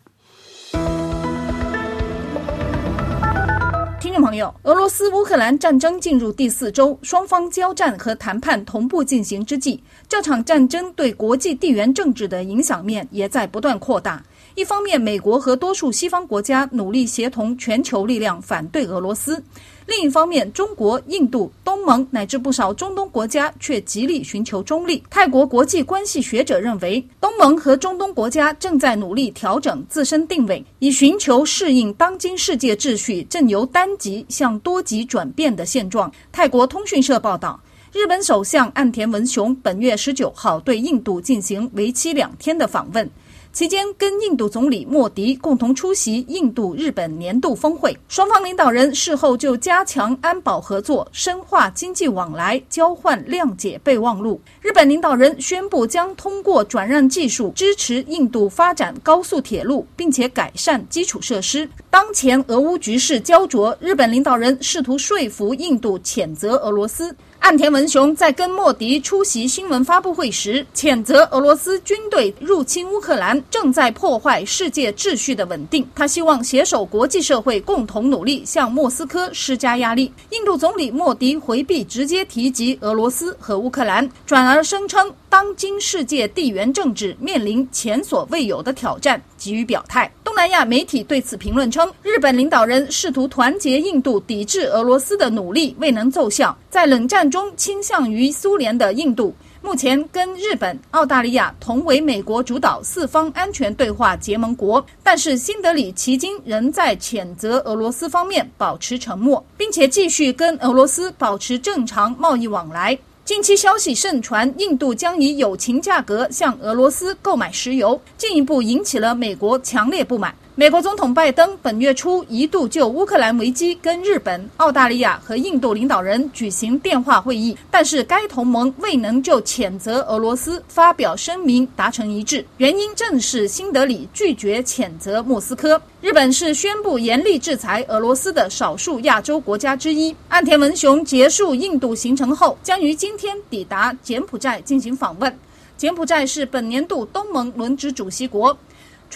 [4.00, 14.20] 听众朋友，俄罗斯乌克兰战争进入第四周，双方交战和谈判同步进行之际，这场战争对国际地缘政治的影响面也在不断扩大。
[14.56, 19.40] 一方面，美国和多数西方国家努力协同全球力量反对俄罗斯。
[19.86, 25.00] 另一方面，中国、印度、东盟乃至不少中东国家却极力寻求中立。
[25.08, 36.10] 泰国国际关系学者认为，东盟和中东国家正在努力调整自身定位，以寻求适应当今世界秩序正由单极向多极转变的现状。
[36.32, 37.60] 泰国通讯社报道，
[37.92, 43.08] 日本首相岸田文雄本月十九号对印度进行为期两天的访问。
[43.56, 54.38] 期间，跟印度总理莫迪共同出席印度日本年度峰会，双方领导人事后就加强安保合作、深化经济往来、交换谅解备忘录。
[54.60, 61.66] 日本领导人宣布将通过转让技术支持印度发展高速铁路，并且改善基础设施。
[61.88, 67.16] 当前俄乌局势焦灼，日本领导人试图说服印度谴责俄罗斯。
[67.46, 75.88] 岸田文雄在跟莫迪出席新闻发布会时，谴责俄罗斯军队入侵乌克兰，正在破坏世界秩序的稳定。
[75.94, 80.12] 他希望携手国际社会共同努力，向莫斯科施加压力。
[80.30, 85.08] 印度总理莫迪回避直接提及俄罗斯和乌克兰，转而声称。
[85.28, 90.10] 当今世界地缘政治面临前所未有的挑战，给予表态。
[90.24, 96.56] 东南亚媒体对此评论称，日本领导人试图团结印度抵制俄罗斯的努力未能奏效。
[96.70, 112.96] 在冷战中倾向于苏联的印度，目前跟日本、澳大利亚同为美国主导四方安全对话结盟国，但是新德里迄今仍在谴责俄罗斯方面保持沉默，并且继续跟俄罗斯保持正常贸易往来。
[113.26, 120.32] 近期消息盛传，印度将以友情价格向俄罗斯购买石油，进一步引起了美国强烈不满。
[120.58, 132.42] 美国总统拜登本月初一度就乌克兰危机跟日本、澳大利亚和印度领导人举行电话会议，但是该同盟未能就谴责俄罗斯发表声明达成一致。
[132.56, 135.78] 原因正是新德里拒绝谴责莫斯科。
[136.00, 140.16] 日本是宣布严厉制裁俄罗斯的少数亚洲国家之一。
[140.28, 145.38] 岸田文雄结束印度行程后，将于今天抵达柬埔寨进行访问。
[145.76, 148.56] 柬埔寨是本年度东盟轮值主席国。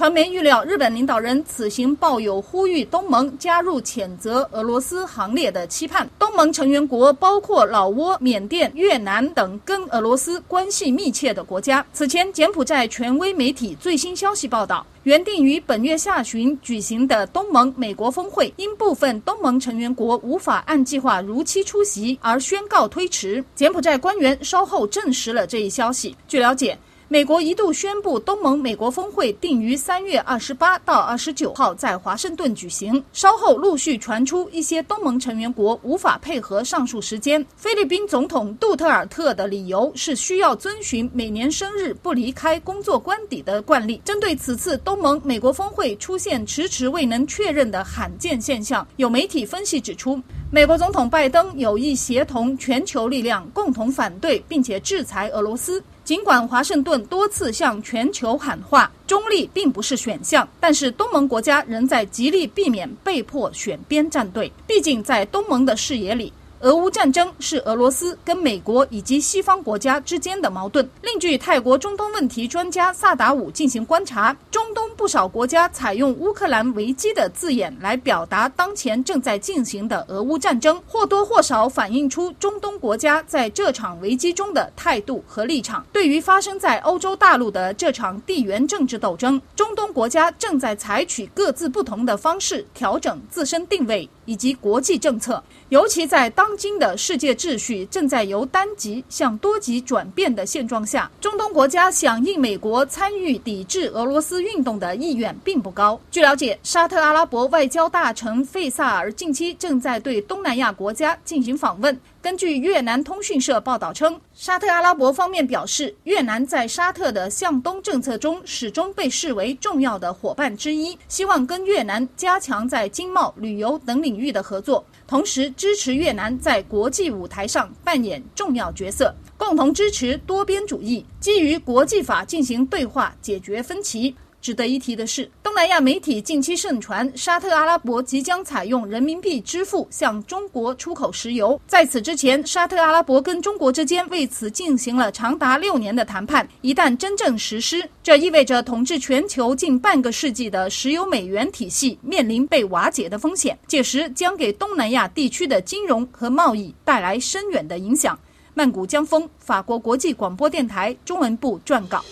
[0.01, 6.09] 传媒预料，日本领导人此行抱有呼吁东盟加入谴责俄罗斯行列的期盼。
[6.19, 11.85] 东盟成员国包括老挝、缅甸、越南等跟俄罗斯关系密切的国家。
[11.93, 23.45] 此前，柬埔寨权威媒体最新消息报道，原定于本月下旬举行的东盟美国峰会，因部分东盟成员国无法按计划如期出席而宣告推迟。
[23.55, 26.17] 柬埔寨官员稍后证实了这一消息。
[26.27, 26.79] 据了解。
[27.13, 33.03] 美国一度宣布东盟美国峰会定于三月二十八到二十九号在华盛顿举行。
[33.13, 37.45] 稍后陆续传出一些东盟成员国无法配合上述时间。
[37.57, 44.01] 菲律宾总统杜特尔特的理由是需要遵循每年生日不离开工作官邸的惯例。
[44.05, 55.83] 针对此次东盟美国峰会出现迟迟未能确认的罕见现象，有媒体分析指出，美国总统拜登有意协同全球力量共同反对并且制裁俄罗斯。
[56.11, 64.51] 尽管华盛顿多次向全球喊话，中立并不是选项，但是东盟国家仍在极力避免被迫选边站队。
[64.67, 66.33] 毕竟，在东盟的视野里。
[66.63, 70.87] 俄乌战争是俄罗斯跟美国以及西方国家之间的矛盾。
[71.01, 85.83] 另据泰国中东问题专家萨达武进行观察，中东不少国家采用“乌克兰危机”的字眼来表达当前正在进行的俄乌战争，或多或少反映出中东国家在这场危机中的态度和立场。
[85.91, 96.51] 对于发生在欧洲大陆的这场地缘政治斗争，中东国家正在采取各自不同的方式调整自身定位以及国际政策，尤其在当。
[96.61, 105.99] 今的世界秩序正在由单极向多极转变的现状下，中东国家响应美国参与抵制俄罗斯运动的意愿并不高。
[106.11, 111.99] 据了解，沙特阿拉伯外交大臣费萨尔近期正在对东南亚国家进行访问。
[112.21, 134.15] 根据越南通讯社报道称，沙特阿拉伯方面表示，越南在沙特的向东政策中始终被视为重要的伙伴之一，希望跟越南加强在经贸、旅游等领域的合作，同时支持越南在国际舞台上扮演重要角色，共同支持多边主义，基于国际法进行对话，解决分歧。
[134.41, 141.61] 值得一提的是，东南亚媒体近期盛传沙特阿拉伯即将采用人民币支付向中国出口石油。
[141.67, 146.49] 在此之前，沙特阿拉伯跟中国之间为此进行了长达六年的谈判。
[146.63, 153.59] 一旦真正实施，这意味着统治全球近半个世纪的石油美元体系面临被瓦解的风险。
[153.67, 158.19] 届时将给东南亚地区的金融和贸易带来深远的影响。
[158.55, 162.05] 曼谷江峰，法国国际广播电台中文部撰稿。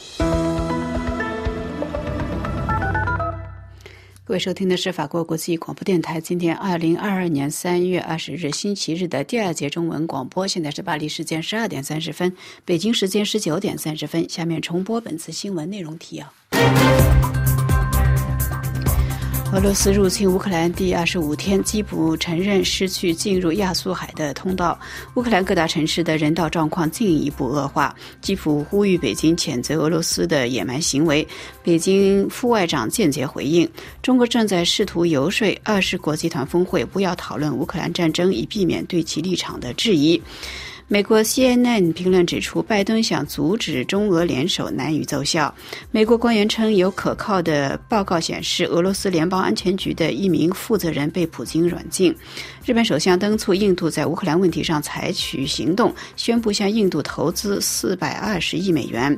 [4.29, 10.47] 各位收听的是法国国际广播电台今天二零二二年三月二十日星期日的第二节中文广播。
[10.47, 14.29] 现在是巴黎时间十二点三十分，北京时间十九点三十分。
[14.29, 16.31] 下面重播本次新闻内容提要。
[19.50, 24.78] 俄罗斯入侵乌克兰第二十五天，基辅承认失去进入亚速海的通道。
[25.14, 27.94] 乌克兰各大城市的人道状况进一步恶化。
[28.20, 31.26] 基辅呼吁北京谴责俄罗斯的野蛮行为。
[31.62, 33.66] 北京副外长间接回应：
[34.02, 40.22] 中国正在试图游说二十国集团峰会不要讨论乌克兰战争，以避免对其立场的质疑。
[40.90, 45.55] 美国 CNN 评论指出，拜登想阻止中俄联手难以奏效。
[45.90, 52.16] 美国官员称，有可靠的报告显示，俄罗斯联邦安全局的一名负责人被普京软禁。
[52.64, 59.14] 日本首相敦促印度在乌克兰问题上采取行动，宣布向印度投资四百二十亿美元。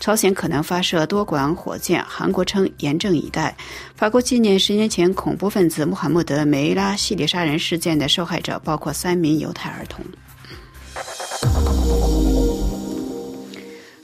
[0.00, 3.54] 朝鲜可能发射多管火箭，韩国称严阵以待。
[3.94, 10.02] 法国纪念十年前恐怖分子穆罕默德·梅拉系列杀人事件的受害者，包括三名犹太儿童。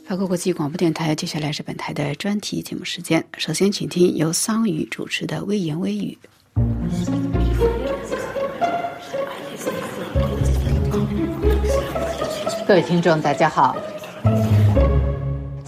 [0.06, 3.24] 法国国际广播电台，接下来是本台的专题节目时间。
[3.36, 6.16] 首先，请听由桑宇主持的《微言微语》。
[12.66, 13.76] 各位听众，大家好。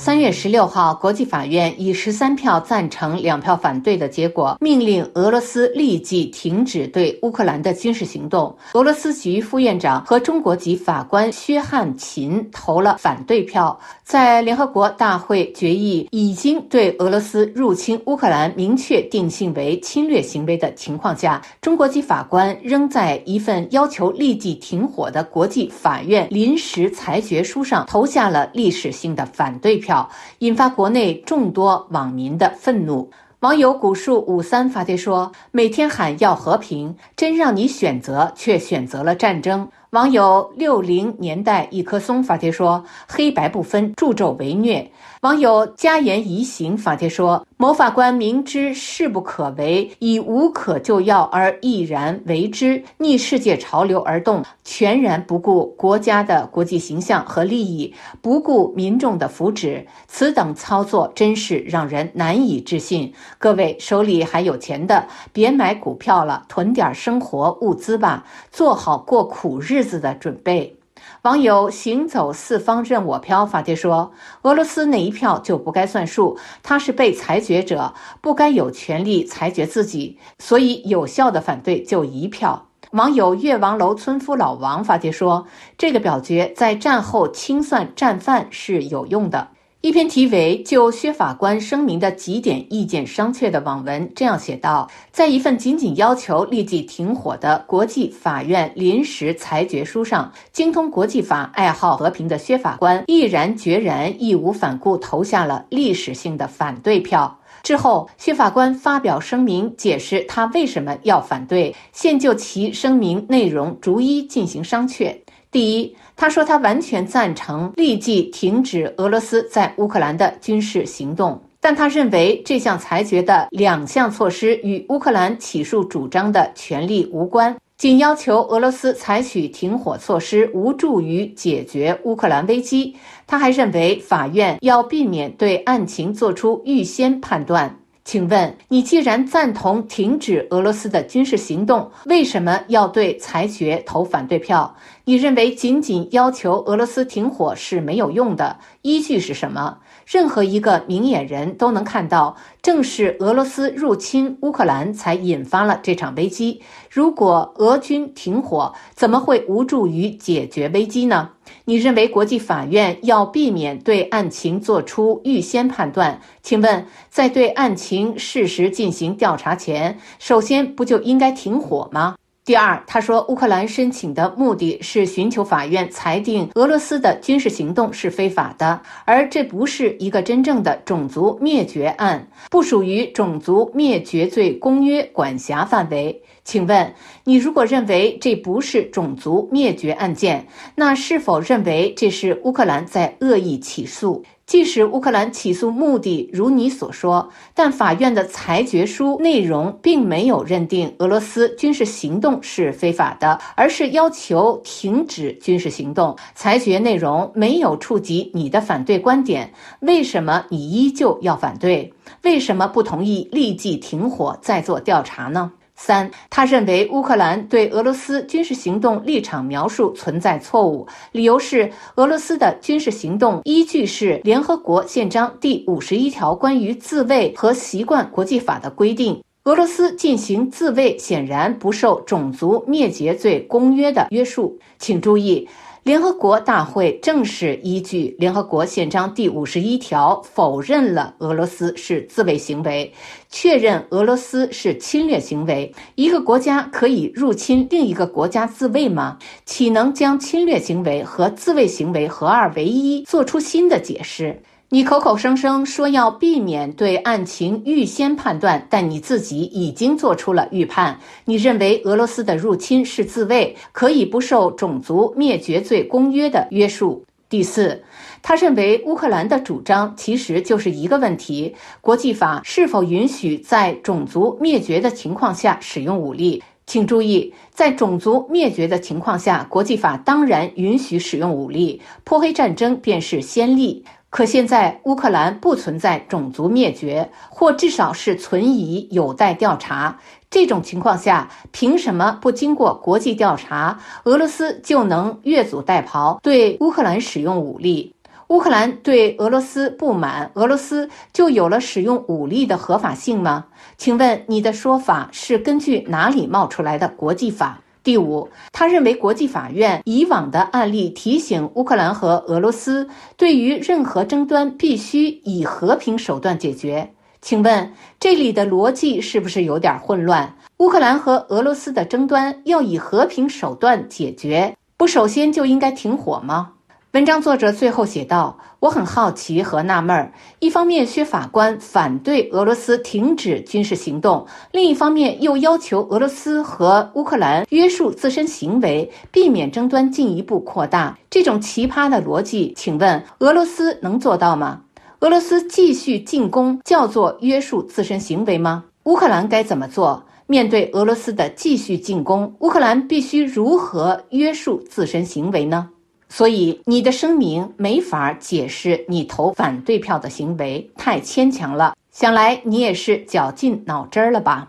[0.08, 8.56] 三月十六号，国际法院以十三票赞成、两票反对的结果，命令俄罗斯立即停止对乌克兰的军事行动。
[8.72, 13.78] 俄罗斯籍副院长和中国籍法官薛汉琴投了反对票。
[14.02, 29.97] 在联合国大会决议已经对俄罗斯入侵乌克兰明确定性为侵略行为的情况下，中国籍法官仍在一份要求立即停火的国际法院临时裁决书上投下了历史性的反对票。
[30.40, 33.10] 引发国内众多网民的愤怒。
[33.40, 44.90] 网友古树五三发帖说：“每天喊要和平，真让你选择，却选择了战争。”网友六零年代一棵松发帖说：“黑白不分，助纣为虐。”
[45.22, 57.92] 网友家言移行发帖说：“某法官明知事不可为，以无可救药而毅然为之，逆世界潮流而动，全然不顾国家的国际形象和利益，
[58.22, 59.84] 不顾民众的福祉。
[60.06, 63.12] 此等操作真是让人难以置信。
[63.38, 70.76] 各位手里还有钱的，别买股票了，囤点生活物资吧，做好过苦日子的准备。”
[71.22, 89.48] 网友行走四方任我飘发帖说：“俄罗斯那一票就不该算数，他是被裁决者，不该有权利裁决自己，所以有效的反对就一票。”网友越王楼村夫老王发帖说：“这个表决在战后清算战犯是有用的。”
[89.80, 107.38] 一篇题为“就薛法官声明的几点意见商榷”的网文这样写道：“在一份仅仅要求立即停火的国际法院临时裁决书上，精通国际法、爱好和平的薛法官毅然决然、义无反顾投下了历史性的反对票。
[107.62, 115.16] 之后，薛法官发表声明，解释他为什么要反对，现就其声明内容逐一进行商榷。
[115.52, 132.96] 第一。”他说，他完全赞成立即停止俄罗斯在乌克兰的军事行动，但他认为这项裁决的两项措施与乌克兰起诉主张的权利无关，仅要求俄罗斯采取停火措施，无助于解决乌克兰危机。
[133.24, 137.78] 他还认为法院要避免对案情作出预先判断。
[138.08, 144.74] 请问，你既然赞同停止俄罗斯的军事行动，为什么要对裁决投反对票？
[145.04, 149.76] 你认为仅仅要求俄罗斯停火是没有用的，依据是什么？
[150.08, 156.62] 任何一个明眼人都能看到，正是俄罗斯入侵乌克兰才引发了这场危机。
[156.90, 161.28] 如果俄军停火，怎么会无助于解决危机呢？
[161.66, 166.18] 你认为国际法院要避免对案情作出预先判断？
[166.40, 172.16] 请问，在对案情事实进行调查前，首先不就应该停火吗？
[172.48, 186.22] 第二，他说，乌克兰申请的目的是寻求法院裁定俄罗斯的军事行动是非法的，而这不是一个真正的种族灭绝案，不属于种族灭绝罪公约管辖范围。
[186.42, 186.90] 请问，
[187.24, 194.24] 你如果认为这不是种族灭绝案件，那是否认为这是乌克兰在恶意起诉？
[194.48, 206.16] 即使乌克兰起诉目的如你所说，但法院的裁决书内容并没有认定俄罗斯军事行动是非法的，而是要求停止军事行动。
[206.34, 211.92] 裁决内容没有触及你的反对观点，为什么你依旧要反对？
[212.22, 215.52] 为什么不同意立即停火再做调查呢？
[215.80, 234.58] 三，他认为乌克兰对俄罗斯军事行动立场描述存在错误，理由是俄罗斯的军事行动依据是联合国宪章第五十一条关于自卫和习惯国际法的规定，俄罗斯进行自卫显然不受种族灭绝罪公约的约束。
[234.80, 235.48] 请注意。
[235.84, 242.92] 联合国大会正式依据联合国宪章第五十一条否认了俄罗斯是自卫行为，
[243.30, 245.72] 确认俄罗斯是侵略行为。
[245.94, 249.16] 一个国家可以入侵另一个国家自卫吗？
[249.46, 254.42] 岂能将侵略行为和自卫行为合二为一，做出新的解释？
[254.70, 261.00] 你口口声声说要避免对案情预先判断，但你自己已经做出了预判。
[261.24, 267.02] 你认为俄罗斯的入侵是自卫，可以不受种族灭绝罪公约的约束。
[267.30, 267.82] 第四，
[268.20, 276.42] 他认为乌克兰的主张其实就是一个问题：国际法是否允许在种族灭绝的情况下使用武力？
[276.66, 283.82] 请注意，在种族灭绝的情况下，国际法当然允许使用武力，泼黑战争便是先例。
[284.10, 289.98] 可现在乌克兰不存在种族灭绝，或至少是存疑，有待调查。
[290.30, 297.94] 这种情况下，凭什么不经过国际调查，俄罗斯就能越俎代庖对乌克兰使用武力？
[298.28, 303.46] 乌克兰对俄罗斯不满，俄罗斯就有了使用武力的合法性吗？
[303.76, 307.60] 请问你的说法是根据哪里冒出来的国际法？
[307.88, 312.86] 第五，他认为国际法院以往的案例提醒乌克兰和俄罗斯，
[313.16, 316.92] 对于任何争端必须以和平手段解决。
[317.22, 320.36] 请问这里的逻辑是不是有点混乱？
[320.58, 326.50] 乌克兰和俄罗斯的争端要以和平手段解决，不首先就应该停火吗？
[326.92, 330.10] 文章作者最后写道：“我很好奇和纳闷儿。
[330.38, 340.98] 一方面，薛法官反对俄罗斯停止军事行动；另一方面，又要求俄罗斯和乌克兰约束自身行为，避免争端进一步扩大。
[341.10, 344.62] 这种奇葩的逻辑，请问俄罗斯能做到吗？
[345.00, 348.64] 俄罗斯继续进攻叫做约束自身行为吗？
[348.84, 350.02] 乌克兰该怎么做？
[350.26, 355.68] 面对俄罗斯的继续进攻，乌克兰必须如何约束自身行为呢？”
[356.08, 361.74] 所以你的声明没法解释你投反对票的行为，太牵强了。
[361.92, 364.48] 想来你也是绞尽脑汁了吧？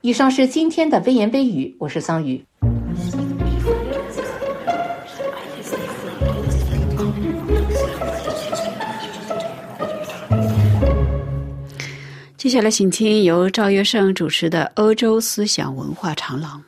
[0.00, 2.44] 以上是今天的微言微语，我是桑榆。
[12.36, 16.58] 接下来，请听由赵月胜主持的《欧洲思想文化长廊》。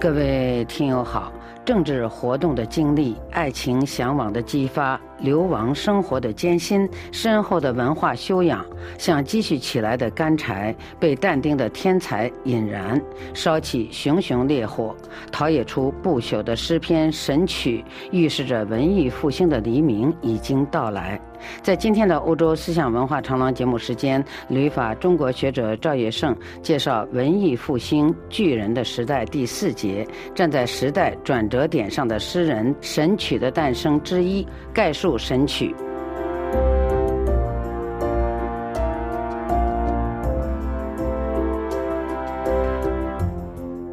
[0.00, 1.32] 各位听友好，
[1.64, 4.98] 政治活动的经历，爱情向往的激发。
[5.18, 8.64] 流亡生活的艰辛，深厚的文化修养，
[8.96, 13.02] 像积蓄起来的干柴，被但丁的天才引燃，
[13.34, 14.94] 烧起熊熊烈火，
[15.32, 21.20] 陶冶出不朽的诗篇神曲，预示着文艺复兴的黎明已经到来。
[21.62, 35.18] 在今天的欧洲思想文化长廊节目时间，旅法中国学者赵业胜介绍文艺复兴巨人的时代第四节，站在时代转折点上的诗人神曲的诞生之一，概述。
[35.18, 35.74] 神曲，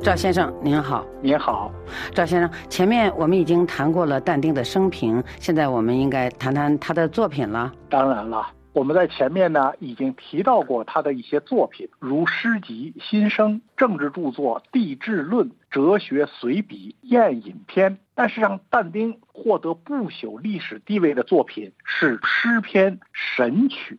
[0.06, 1.74] 赵先生您好，您好，
[2.14, 7.74] 赵先生，前面我们已经谈过了但丁的生平，现在我们应该谈谈他的作品了。
[7.90, 8.48] 当然了。
[8.74, 17.94] 我们在前面呢已经提到过他的一些作品，如诗集《新生》、政治著作《地质论》、哲学随笔《宴饮篇》。
[18.14, 23.98] 但是让但丁获得不朽历史地位的作品是诗篇《神曲》。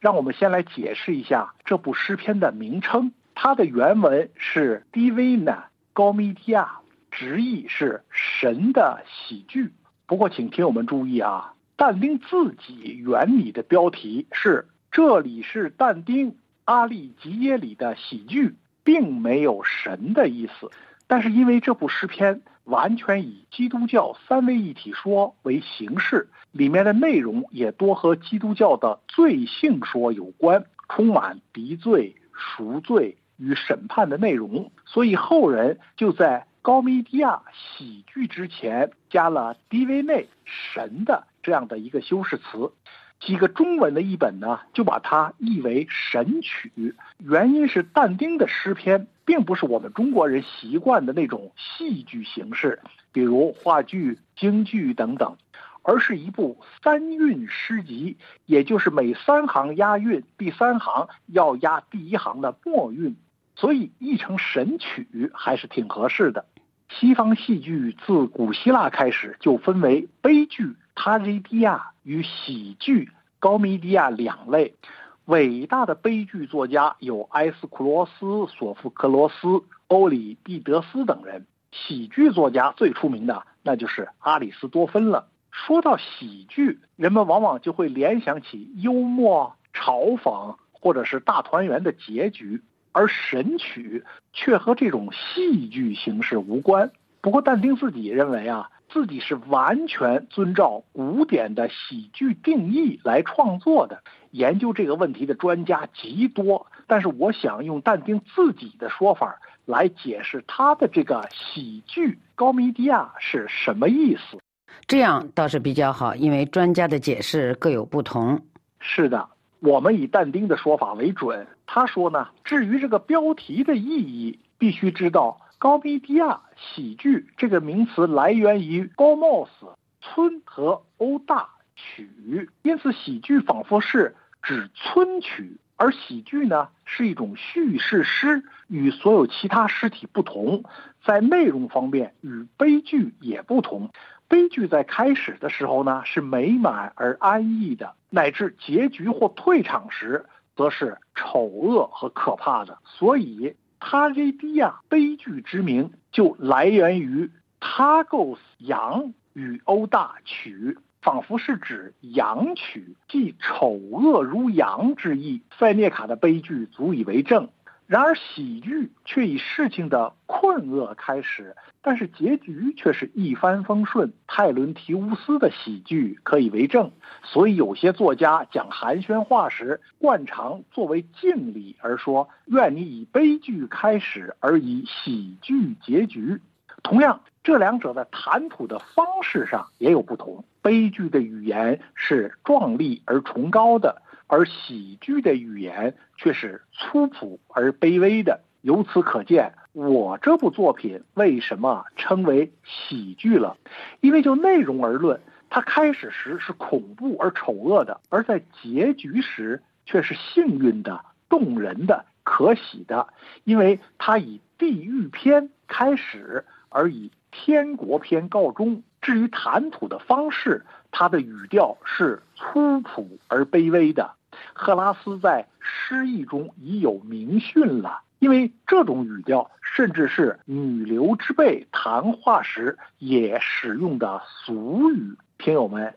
[0.00, 3.12] 让我们先来解释一下这部诗篇的名称。
[3.34, 5.64] 它的原文是 Divina
[5.94, 6.66] Commedia，
[7.10, 9.72] 直译是神的喜剧。
[10.06, 11.52] 不过，请听我们注意啊。
[11.76, 18.54] 但丁自己原理的标题是“这里是但丁阿利吉耶里的喜剧”，
[18.84, 20.70] 并没有神的意思。
[21.06, 41.26] 但是因为这部诗篇完全以基督教三位一体说为形式，里面的内容也多和基督教的罪性说有关，充满敌罪、赎罪与审判的内容，所以后人就在高米迪亚喜剧之前加了 “div 内神的”。
[41.42, 42.72] 这样的一个修饰词，
[43.20, 46.94] 几个中文的译本呢，就把它译为神曲。
[47.18, 52.80] 原因是但丁的诗篇并不是我们中国人习惯的那种戏剧形式，
[53.12, 55.36] 比如话剧、京剧等等，
[55.82, 58.16] 而是一部三韵诗集，
[58.46, 63.14] 也就是每三行押韵，第三行要押第一行的末韵，
[63.56, 66.46] 所以译成神曲还是挺合适的。
[66.88, 70.76] 西方戏剧自古希腊开始就分为悲剧。
[70.96, 74.76] 塔吉迪亚与喜剧高米迪亚两类，
[75.24, 81.46] 伟大的悲剧作家有埃斯库罗斯、索福克罗斯、欧里庇得斯等人。
[81.72, 85.26] 喜剧作家最出名的那就是阿里斯多芬了。
[85.50, 92.62] 说到喜剧，人们往往就会联想起幽默、嘲讽或者是大团圆的结局，
[92.94, 96.90] 而神曲却和这种戏剧形式无关。
[97.20, 98.70] 不过，但丁自己认为啊。
[98.90, 104.04] 自己是完全遵照古典的喜剧定义来创作的。
[104.30, 114.38] 研究这个问题的专家极多，但是我想用但丁自己的说法来解释他的这个喜剧高米迪亚是什么意思。
[114.86, 118.40] 这样倒是比较好，因为专家的解释各有不同。
[118.78, 119.28] 是的，
[119.64, 121.46] 我们以但丁的说法为准。
[121.64, 125.40] 他说呢，至于这个标题的意义，必须知道。
[125.58, 129.66] 高米迪亚喜剧这个名词来源于高莫斯
[130.02, 140.64] 村和欧大曲，因此喜剧仿佛是指村曲，而喜剧呢是一种叙事诗，与所有其他诗体不同，
[141.06, 143.88] 在内容方面与悲剧也不同。
[144.28, 152.78] 悲剧在开始的时候呢是美满而安逸的，乃至结局或退场时，则是丑恶和可怕的。
[152.84, 153.54] 所以。
[153.86, 165.42] 他这迪亚悲剧之名就来源于他构思羊与欧大曲，仿佛是指羊曲，即丑恶如羊之意。
[165.58, 167.50] 塞涅卡的悲剧足以为证。
[167.94, 174.12] 然而喜剧却以事情的困厄开始，但是结局却是一帆风顺。
[174.26, 176.90] 泰伦提乌斯的喜剧可以为证。
[177.22, 186.40] 所以有些作家讲寒暄话时，惯常作为敬礼而说：“愿你以悲剧开始，而以喜剧结局。”
[186.82, 190.44] 同样，这两者的谈吐的方式上也有不同。
[190.62, 194.02] 悲剧的语言是壮丽而崇高的。
[194.26, 198.40] 而喜剧的语言却是粗朴而卑微的。
[198.62, 203.56] 由此可见，我这部作品为什么称为喜剧了？
[204.00, 205.20] 因为就内容而论，
[205.50, 213.08] 它开始时是恐怖而丑恶的，而在结局时却是幸运的、动人的、可喜的，
[213.44, 218.82] 因为它以地狱篇开始，而以天国篇告终。
[219.02, 220.64] 至于谈吐的方式，
[220.96, 224.12] 他的语调是粗朴而卑微的。
[224.52, 235.16] 赫拉斯在诗意中已有明训了，因为这种语调甚至是女流之辈谈话时也使用的俗语。
[235.36, 235.96] 听友们，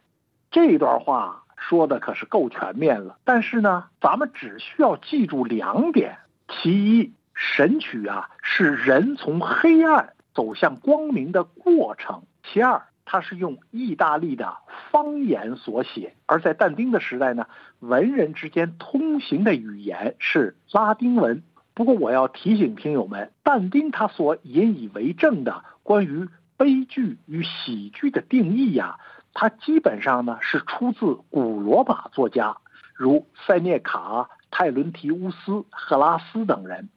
[0.50, 3.20] 这段话说的可是够全面了。
[3.24, 6.18] 但是呢，咱们只需要记住两点：
[6.50, 12.82] 其一，神曲啊是人从黑暗走向光明的过程；其二。
[13.10, 14.58] 它是用意大利的
[14.92, 17.48] 方言所写，而在但丁的时代呢，
[17.80, 21.42] 文人之间通行的语言是拉丁文。
[21.74, 26.28] 不过我要提醒听友们，但丁他所引以为证的关于
[26.58, 28.98] 悲剧与喜剧的定义呀，
[29.34, 32.58] 它基本上呢是出自古罗马作家，
[32.94, 36.90] 如塞涅卡、泰伦提乌斯、赫拉斯等人，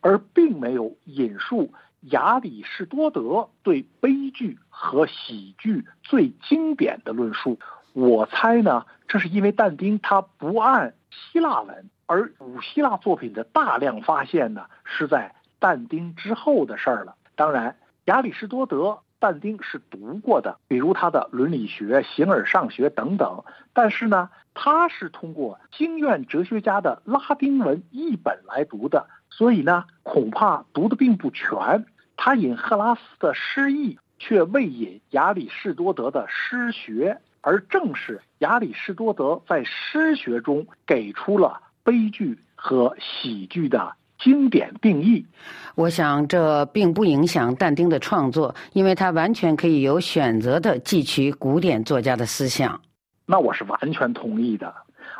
[0.00, 1.72] 而并没有引述。
[2.10, 7.58] 亚里士多德对悲剧和喜剧最经典的论述，
[7.92, 17.14] 我猜呢，这是因为但丁他不按希腊文，而古希腊作品的大量发现呢，是在但丁之后的事儿了。
[17.36, 17.76] 当然，
[18.06, 29.06] 亚里士多德但丁是读过的，比如他的《伦理学》《形而上学》等等，但是呢，他是通过经院哲学家的拉丁文译本来读的。
[29.36, 31.84] 所以呢，恐怕读的并不全。
[32.16, 37.18] 他引赫拉斯的诗意，却未引亚里士多德的诗学。
[37.44, 45.26] 而正是亚里士多德在诗学中给出了悲剧和喜剧的经典定义。
[45.74, 52.80] 我想这并不影响但丁的创作，因为他完全可以有选择的汲取古典作家的思想。
[53.26, 54.72] 那我是完全同意的。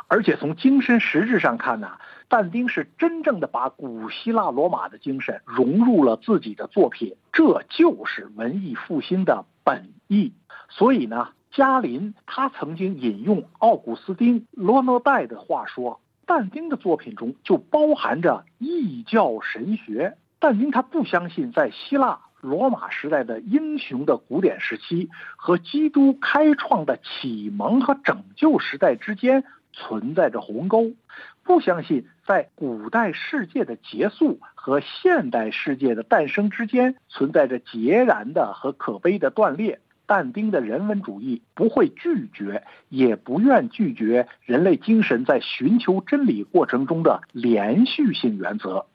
[0.07, 1.97] 而且从精神实质上看呢，
[2.27, 10.33] 但丁是真正的把古希腊罗马的精神融入了自己的作品，这就是文艺复兴的本意。
[10.69, 20.17] 所以呢，加林他曾经引用奥古斯丁、罗诺代的话说，但丁的作品中就包含着异教神学。
[20.39, 29.45] 但丁他不相信在希腊罗马时代的英雄的古典时期和基督开创的启蒙和拯救时代之间。
[29.73, 30.91] 存在着鸿沟，
[31.43, 39.79] 不相信在古代世界的结束和现代世界的诞生之间存在着截然的和可悲的断裂。
[40.05, 48.85] 但丁的人文主义不会拒绝，也不愿拒绝人类精神在寻求真理过程中的连续性原则。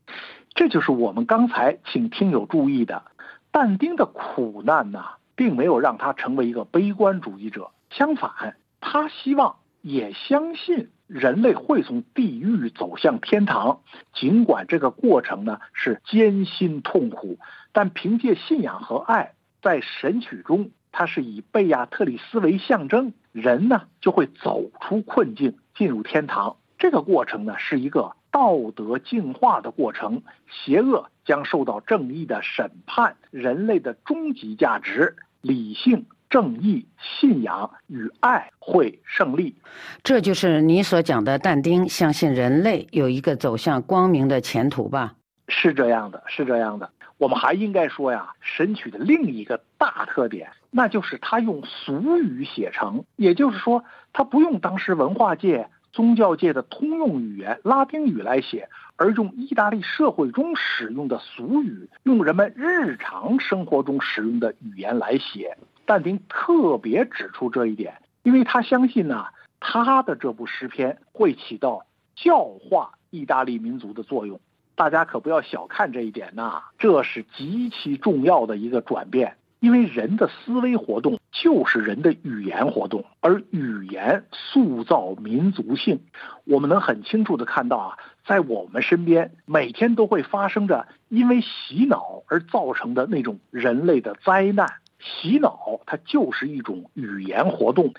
[0.55, 3.03] 这就是我们刚才请听友注意的，
[3.51, 5.03] 但丁的苦难呢，
[5.35, 9.57] 并没有让他成为一个悲观主义者，相反，他希望。
[9.81, 13.81] 也相信人类会从地狱走向天堂，
[14.13, 17.39] 尽管这个过程呢是艰辛痛苦，
[17.73, 26.57] 但凭借信仰和爱，在神曲中，它是以贝亚特里斯为象征，人呢就会走出困境，进入天堂。
[26.79, 36.07] 这个过程呢是一个道德净化的过程，邪恶将受到正义的审判，人类的终极价值，理性。
[36.31, 39.57] 正义、信仰与爱会胜利，
[40.03, 45.15] 这就是你所讲的但丁相信人类有一个走向光明的前途吧？
[45.49, 46.91] 是这样的，是这样的。
[47.17, 65.57] 我们还应该说呀，《神曲》的另一个大特点，那就是它用俗语写成，也就是说，它不用当时文化界、宗教界的通用语言拉丁语来写，而用意大利社会中使用的俗语，用人们日常生活中使用的语言来写。
[65.89, 69.25] 但丁特别指出这一点，因为他相信呢，
[69.59, 74.39] 他的这部诗篇会起到教化意大利民族的作用。
[74.75, 79.35] 大家可不要小看这一点呐，这是极其重要的一个转变。
[79.61, 85.99] 因为人的思维活动就是人的语言活动，而语言塑造民族性。
[86.45, 94.69] 我们能很清楚的看到啊，在我们身边每天都会发生着因为洗脑而造成的那种人类的灾难。
[94.99, 97.95] 洗脑，它就是一种语言活动。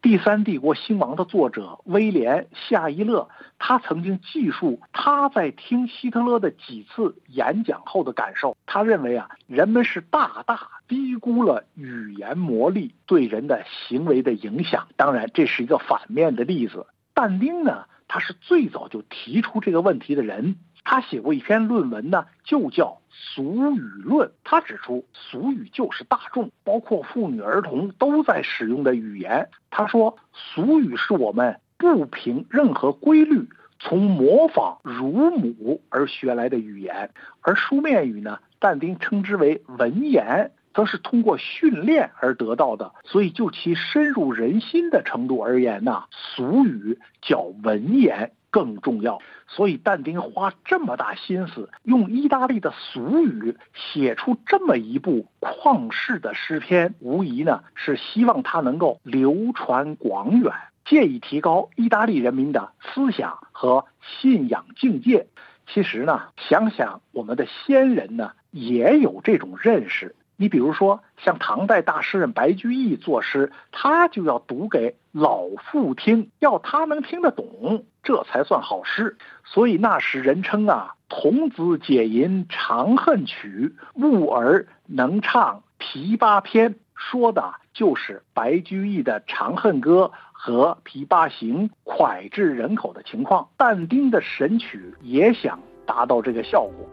[0.00, 3.28] 第三帝国兴亡的作者威廉·夏伊勒，
[3.58, 8.56] 他曾经记述他在听希特勒的几次演讲后的感受。
[8.64, 14.86] 他认为啊，人们是大大低估了语言魔力对人的行为的影响。
[14.96, 16.86] 当然，这是一个反面的例子。
[17.12, 20.54] 但丁呢，他是最早就提出这个问题的人。
[20.90, 22.98] 他写过一篇论文呢，就叫。
[23.10, 29.50] 俗语论，他指出，俗语就是大众，包括妇女儿童都在使用的语言。
[29.68, 33.46] 他说，俗语是我们不凭任何规律
[33.78, 37.10] 从模仿乳母而学来的语言，
[37.42, 42.92] 而书面语呢，但丁称之为文言，则是通过训练而得到的。
[43.04, 49.20] 所以就其深入人心的程度而言呢，俗语较文言更重要。
[49.46, 60.52] 所以但丁花这么大心思，用意大利的俗语写出这么一部旷世的诗篇，无疑呢是希望它能够流传广远。
[60.84, 65.26] 借以提高意大利人民的思想和信仰境界。
[65.66, 70.14] 其实呢，想想我们的先人呢，也有这种认识。
[70.40, 79.18] 你比如说，像唐代大诗人白居易作诗，他就要读给老妇听，要他能听得懂，这才算好诗。
[79.44, 90.12] 所以那时人称啊，童子解吟《长恨曲》，悟儿能唱《琵琶篇》，说的就是白居易的《长恨歌》。
[90.40, 96.88] 和《琵琶行》脍炙人口的情况，但丁的神曲也想达到这个效果。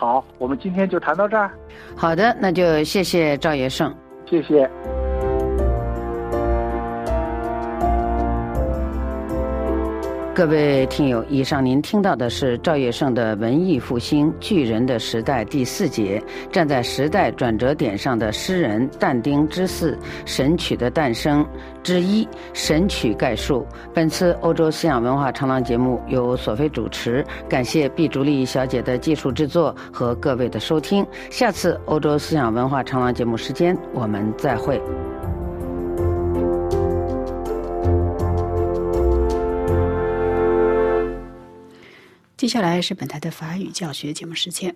[0.00, 1.50] 好，我们今天就谈到这儿。
[1.94, 3.94] 好的，那就谢谢赵爷胜，
[4.24, 4.66] 谢谢。
[10.40, 16.18] 各位听友，以上您听到的是赵月胜的《文艺复兴巨人的时代》第四节，
[16.50, 21.46] 站在时代转折点上的诗人但丁之四，神曲的诞生
[21.82, 23.66] 之一，神曲概述。
[23.92, 31.06] 本次欧洲思想文化长廊节目由索菲主持，感谢毕竹丽小姐的技术制作和各位的收听。
[31.28, 34.80] 下次欧洲思想文化长廊节目时间，我们再会。
[42.39, 44.75] 接下来是本台的法语教学节目时间。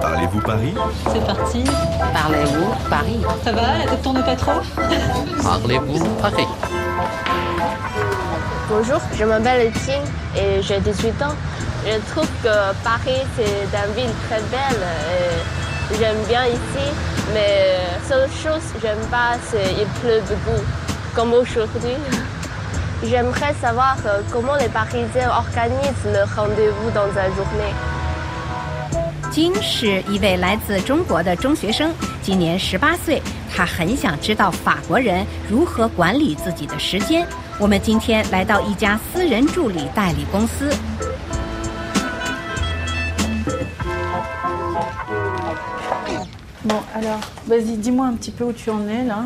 [0.00, 0.74] Parlez-vous Paris
[1.12, 1.64] C'est parti.
[2.12, 4.60] Parlez-vous Paris Ça va, la tête tourne pas trop
[5.42, 6.46] Parlez-vous Paris
[8.68, 10.02] Bonjour, je m'appelle Ting
[10.36, 11.34] et j'ai 18 ans.
[11.84, 14.82] Je trouve que Paris c'est une ville très belle.
[15.92, 16.86] et J'aime bien ici,
[17.34, 17.78] mais
[18.08, 20.62] seule chose que j'aime pas c'est il pleut beaucoup,
[21.14, 21.96] comme aujourd'hui.
[23.02, 27.74] J'aimerais savoir euh, comment les Parisiens organisent le rendez-vous dans la journée.
[29.30, 33.22] 金是一位来自中国的中学生，今年十八岁。
[33.48, 37.26] 他很想知道法国人如何管理自己的时间。
[37.58, 40.70] 我们今天来到一家私人助理代理公司。
[46.62, 49.24] Bon, alors, vas-y, dis-moi un petit peu où tu en es là.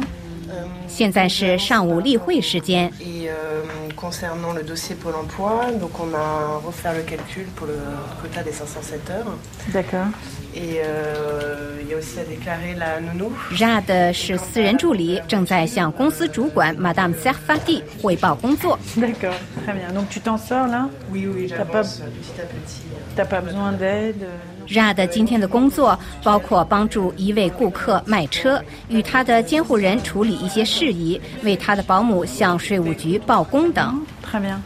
[0.88, 2.92] 现在是上午例会时间。
[3.00, 3.64] Et euh,
[3.96, 7.74] concernant le dossier Pôle emploi, donc on a refait le calcul pour le
[8.22, 9.26] quota des 507 heures.
[9.74, 10.08] D'accord.
[10.56, 13.32] Et euh, il y a aussi à déclarer la nounou.
[13.52, 18.78] Jade 是私人助理，正在向公司主管 Madame Serfati 汇报工作。
[18.98, 19.92] D'accord, très bien.
[19.94, 22.82] Donc tu t'en sors là Oui, oui, T'as pas, j'avance petit à petit.
[23.16, 24.26] t'as pas besoin d'aide
[24.70, 34.00] Jade 今天的工作包括帮助一位顾客卖车，与他的监护人处理一些事宜，为他的保姆向税务局报工等。
[34.24, 34.60] Très bien.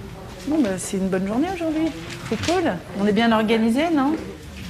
[0.49, 1.89] Bon, ben c'est une bonne journée aujourd'hui.
[2.29, 2.73] C'est cool.
[2.99, 4.13] On est bien organisé, non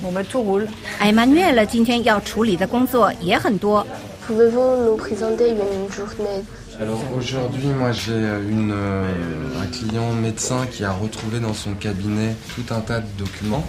[0.04, 0.68] Bon, bah tout roule.
[1.02, 3.84] Emmanuel 今天要处理的工作也很多。
[4.28, 6.46] Pouvez-vous nous présenter une journée
[6.80, 9.04] Alors aujourd'hui, moi j'ai une, euh,
[9.62, 13.64] un client médecin qui a retrouvé dans son cabinet tout un tas de documents.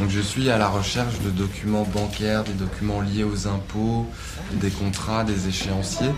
[0.00, 4.06] Donc je suis à la recherche de documents bancaires, des documents liés aux impôts,
[4.52, 6.12] des contrats, des échéanciers.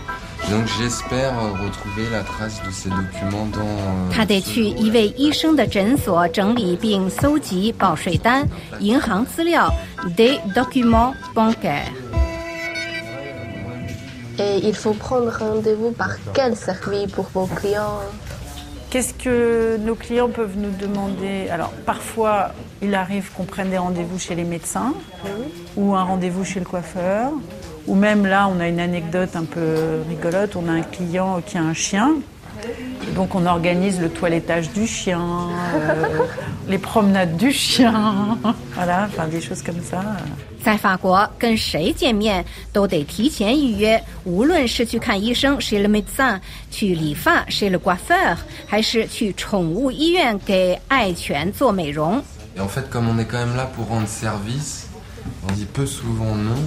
[0.47, 3.59] Et donc j'espère euh, retrouver la trace de ces documents dans...
[3.59, 8.45] euh, 他得去一位医生的诊所整理并搜集报税单、
[8.79, 9.71] 银行资料
[10.15, 11.91] （des documents bancaires）。
[14.37, 17.99] Et il faut prendre rendez-vous par quel service pour vos clients
[18.94, 21.48] Qu'est-ce que nos clients peuvent nous demander?
[21.50, 24.94] Alors, parfois, il arrive qu'on prenne des rendez-vous chez les médecins
[25.76, 27.32] ou un rendez-vous chez le coiffeur.
[27.88, 30.54] Ou même là, on a une anecdote un peu rigolote.
[30.54, 32.12] On a un client qui a un chien
[33.07, 35.21] Et donc, on organise le toilettage du chien,
[35.75, 36.25] euh,
[36.67, 38.37] les promenades du chien.
[38.75, 40.03] Voilà, enfin des choses comme ça.
[40.61, 46.37] 在法国，跟谁见面都得提前预约，无论是去看医生 chez le médecin，
[46.69, 48.35] 去理发 chez le coiffeur，
[48.67, 52.21] 还是去宠物医院给爱犬做美容。
[52.57, 54.87] Et en fait, comme on est quand même là pour rendre service,
[55.47, 56.57] on dit peu souvent non.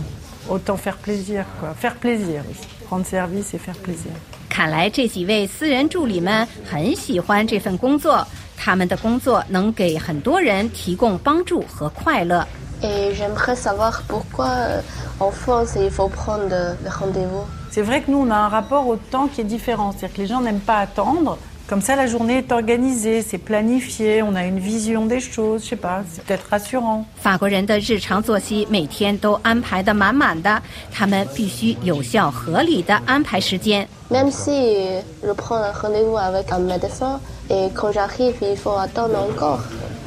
[0.48, 1.74] Autant faire plaisir, quoi.
[1.74, 2.42] Faire plaisir.
[2.88, 4.12] Rendre service et faire plaisir.
[4.57, 8.25] 看来这几位私人助理们很喜欢这份工作，
[8.57, 12.43] 他们的工作能给很多人提供帮助和快乐。
[12.81, 14.81] Et j'aimerais savoir pourquoi euh,
[15.19, 17.45] en France il faut prendre le rendez-vous.
[17.69, 19.91] C'est vrai que nous, on a un rapport au temps qui est différent.
[19.91, 21.37] C'est-à-dire que les gens n'aiment pas attendre.
[21.67, 25.69] Comme ça, la journée est organisée, c'est planifié, on a une vision des choses, je
[25.69, 27.05] sais pas, c'est peut-être rassurant.
[27.21, 30.59] 法国人的日常作息每天都安排的满满的，
[30.91, 33.87] 他们必须有效合理的安排时间。
[34.10, 34.86] Même si
[35.22, 39.60] je prends un rendez-vous avec un médecin et quand j'arrive, il faut attendre encore.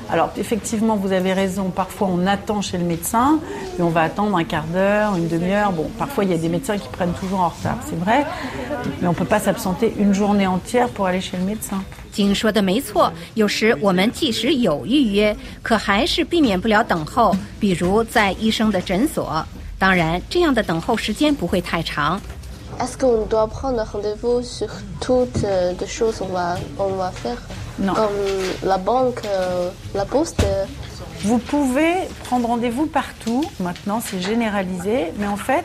[0.08, 3.39] Alors effectivement, vous avez raison, parfois on attend chez le médecin,
[3.80, 5.72] et on va attendre un quart d'heure, une demi-heure.
[5.72, 8.24] Bon, parfois il y a des médecins qui prennent toujours en retard, c'est vrai,
[9.01, 11.82] mais on ne peut pas s'absenter une journée entière pour aller chez le médecin.
[12.12, 19.43] 金说的没错，有时我们即使有预约，可还是避免不了等候，比如在医生的诊所。
[19.80, 22.22] 当然，这样的等候时间不会太长。
[22.83, 24.68] est-ce qu'on doit prendre rendez-vous sur
[25.03, 25.45] toutes
[25.78, 27.37] les choses qu'on va, on va faire?
[27.78, 27.93] Non.
[27.93, 28.09] Comme
[28.64, 30.43] la banque, euh, la poste?
[31.22, 31.93] Vous pouvez
[32.24, 35.64] prendre rendez-vous partout, maintenant c'est généralisé, mais en fait,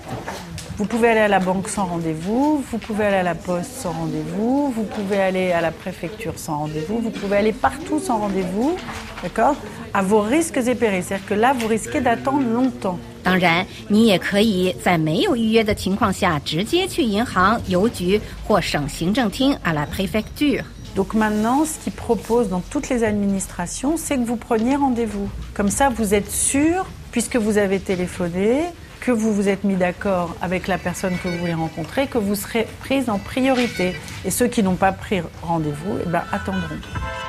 [0.78, 3.92] vous pouvez aller à la banque sans rendez-vous, vous pouvez aller à la poste sans
[3.92, 8.76] rendez-vous, vous pouvez aller à la préfecture sans rendez-vous, vous pouvez aller partout sans rendez-vous,
[9.24, 9.56] d'accord?
[9.94, 11.02] À vos risques et périls.
[11.02, 13.00] C'est-à-dire que là, vous risquez d'attendre longtemps.
[13.25, 20.65] 当然，你也可以在没有预约的情况下，直接去银行、邮局或省行政厅 à la préfecture。
[20.97, 25.29] Donc maintenant, ce qu'ils proposent dans toutes les administrations, c'est que vous preniez rendez-vous.
[25.55, 28.65] Comme ça, vous êtes sûr, puisque vous avez téléphoné,
[29.01, 32.35] que vous vous êtes mis d'accord avec la personne que vous voulez rencontrer, que vous
[32.35, 33.95] serez prise en priorité.
[34.25, 36.81] Et ceux qui n'ont pas pris rendez-vous, eh ben, attendront.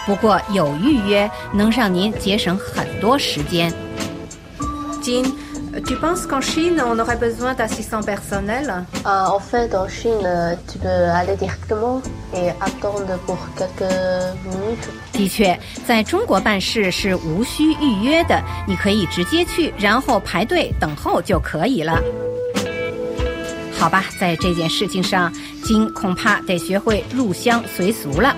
[0.05, 3.72] 不过有预约能让您节省很多时间。
[5.01, 5.24] 金
[5.85, 10.55] ，tu penses qu'en Chine on aurait besoin d'assistant personnel Ah, En fait, en Chine, euh,
[10.70, 12.01] tu peux aller directement
[12.35, 13.91] et attendre pour quelques
[14.45, 14.89] minutes.
[15.12, 22.01] 的确，在中国办事是无需预约的，你可以直接去，然后排队等候就可以了。
[23.79, 28.35] 好吧，在这件事情上，金恐怕得学会入乡随俗了。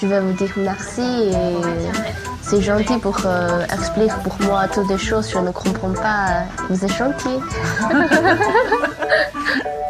[0.00, 4.98] Je vais vous dire merci et c'est gentil pour euh, expliquer pour moi toutes les
[4.98, 5.30] choses.
[5.30, 6.44] Je ne comprends pas.
[6.68, 7.38] Vous êtes gentil.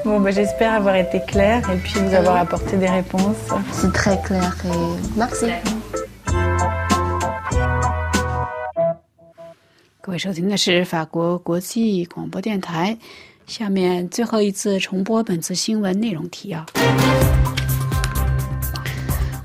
[0.04, 3.36] Bon, bah, j'espère avoir été claire et puis vous avoir apporté des réponses.
[3.72, 5.46] C'est très clair et merci.
[10.08, 10.16] 各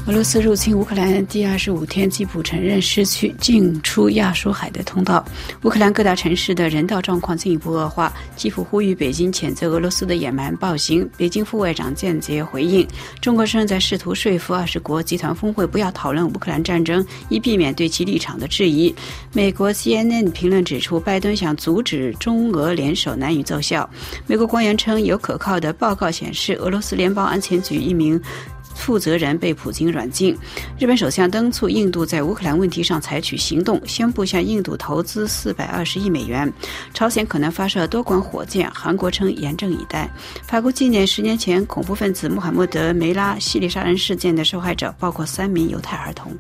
[0.06, 5.26] 俄罗斯入侵乌克兰第二十五天，基辅承认失去进出亚速海的通道。
[5.62, 8.12] 乌克兰各大城市的人道状况进一步恶化。
[8.36, 11.10] 基辅呼吁北京谴责俄罗斯的野蛮暴行。
[11.16, 12.86] 北京副外长间接回应：
[13.22, 18.94] 中国正在试图说服二十国集团峰会不要讨论乌克兰战争，以避免对其立场的质疑。
[19.32, 23.90] 美国 CNN 评论指出，拜登想阻止中俄联手难以奏效。
[24.28, 28.22] 美国官员称，有可靠的报告显示，俄罗斯联邦安全局一名。
[28.76, 30.38] 负责人被普京软禁。
[30.80, 36.52] 日本首相敦促印度在乌克兰问题上采取行动，宣布向印度投资四百二十亿美元。
[36.94, 40.10] 朝鲜可能发射多管火箭，韩国称严阵以待。
[40.48, 46.32] 法国纪念十年前恐怖分子穆罕默德·梅拉系列杀人事件的受害者，包括三名犹太儿童。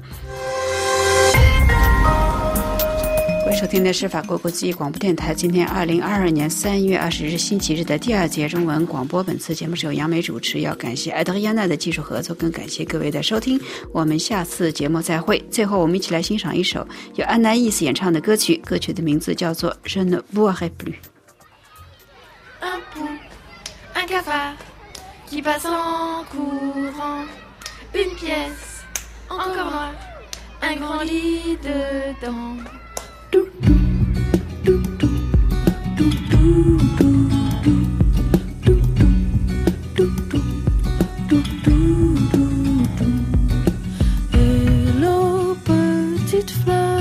[3.53, 9.23] 收听的是法国国际广播电台今天二零二二年三月二十日星期日的第二节中文广播。
[9.23, 13.61] 本次节目是由杨梅主持，要感谢艾德亚娜的技术合作，更感谢各位的收听。
[13.91, 15.39] 我们下次节目再会。
[15.51, 20.95] 最后，我们一起来欣赏一首由安娜伊斯演唱的歌曲，歌曲的名字叫做《Je ne vous a i plus》。
[30.65, 32.63] Un grand lit dedans.
[33.33, 33.39] Et
[44.33, 46.99] Hello, petite fleur,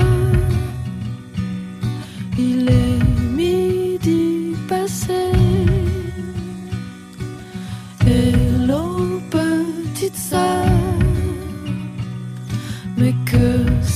[2.37, 3.03] il est
[3.35, 5.13] midi passé,
[8.07, 8.31] et
[8.65, 9.21] l'eau
[10.15, 10.82] sœur.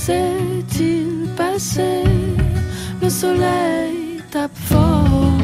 [0.08, 2.02] S'est-il passé?
[3.02, 5.38] Le soleil tape fort,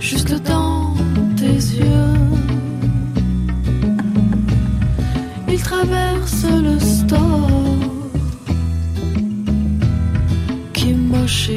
[0.00, 0.94] juste dans
[1.40, 2.20] tes yeux.
[5.52, 7.50] Il traverse le store
[10.72, 11.50] qui moche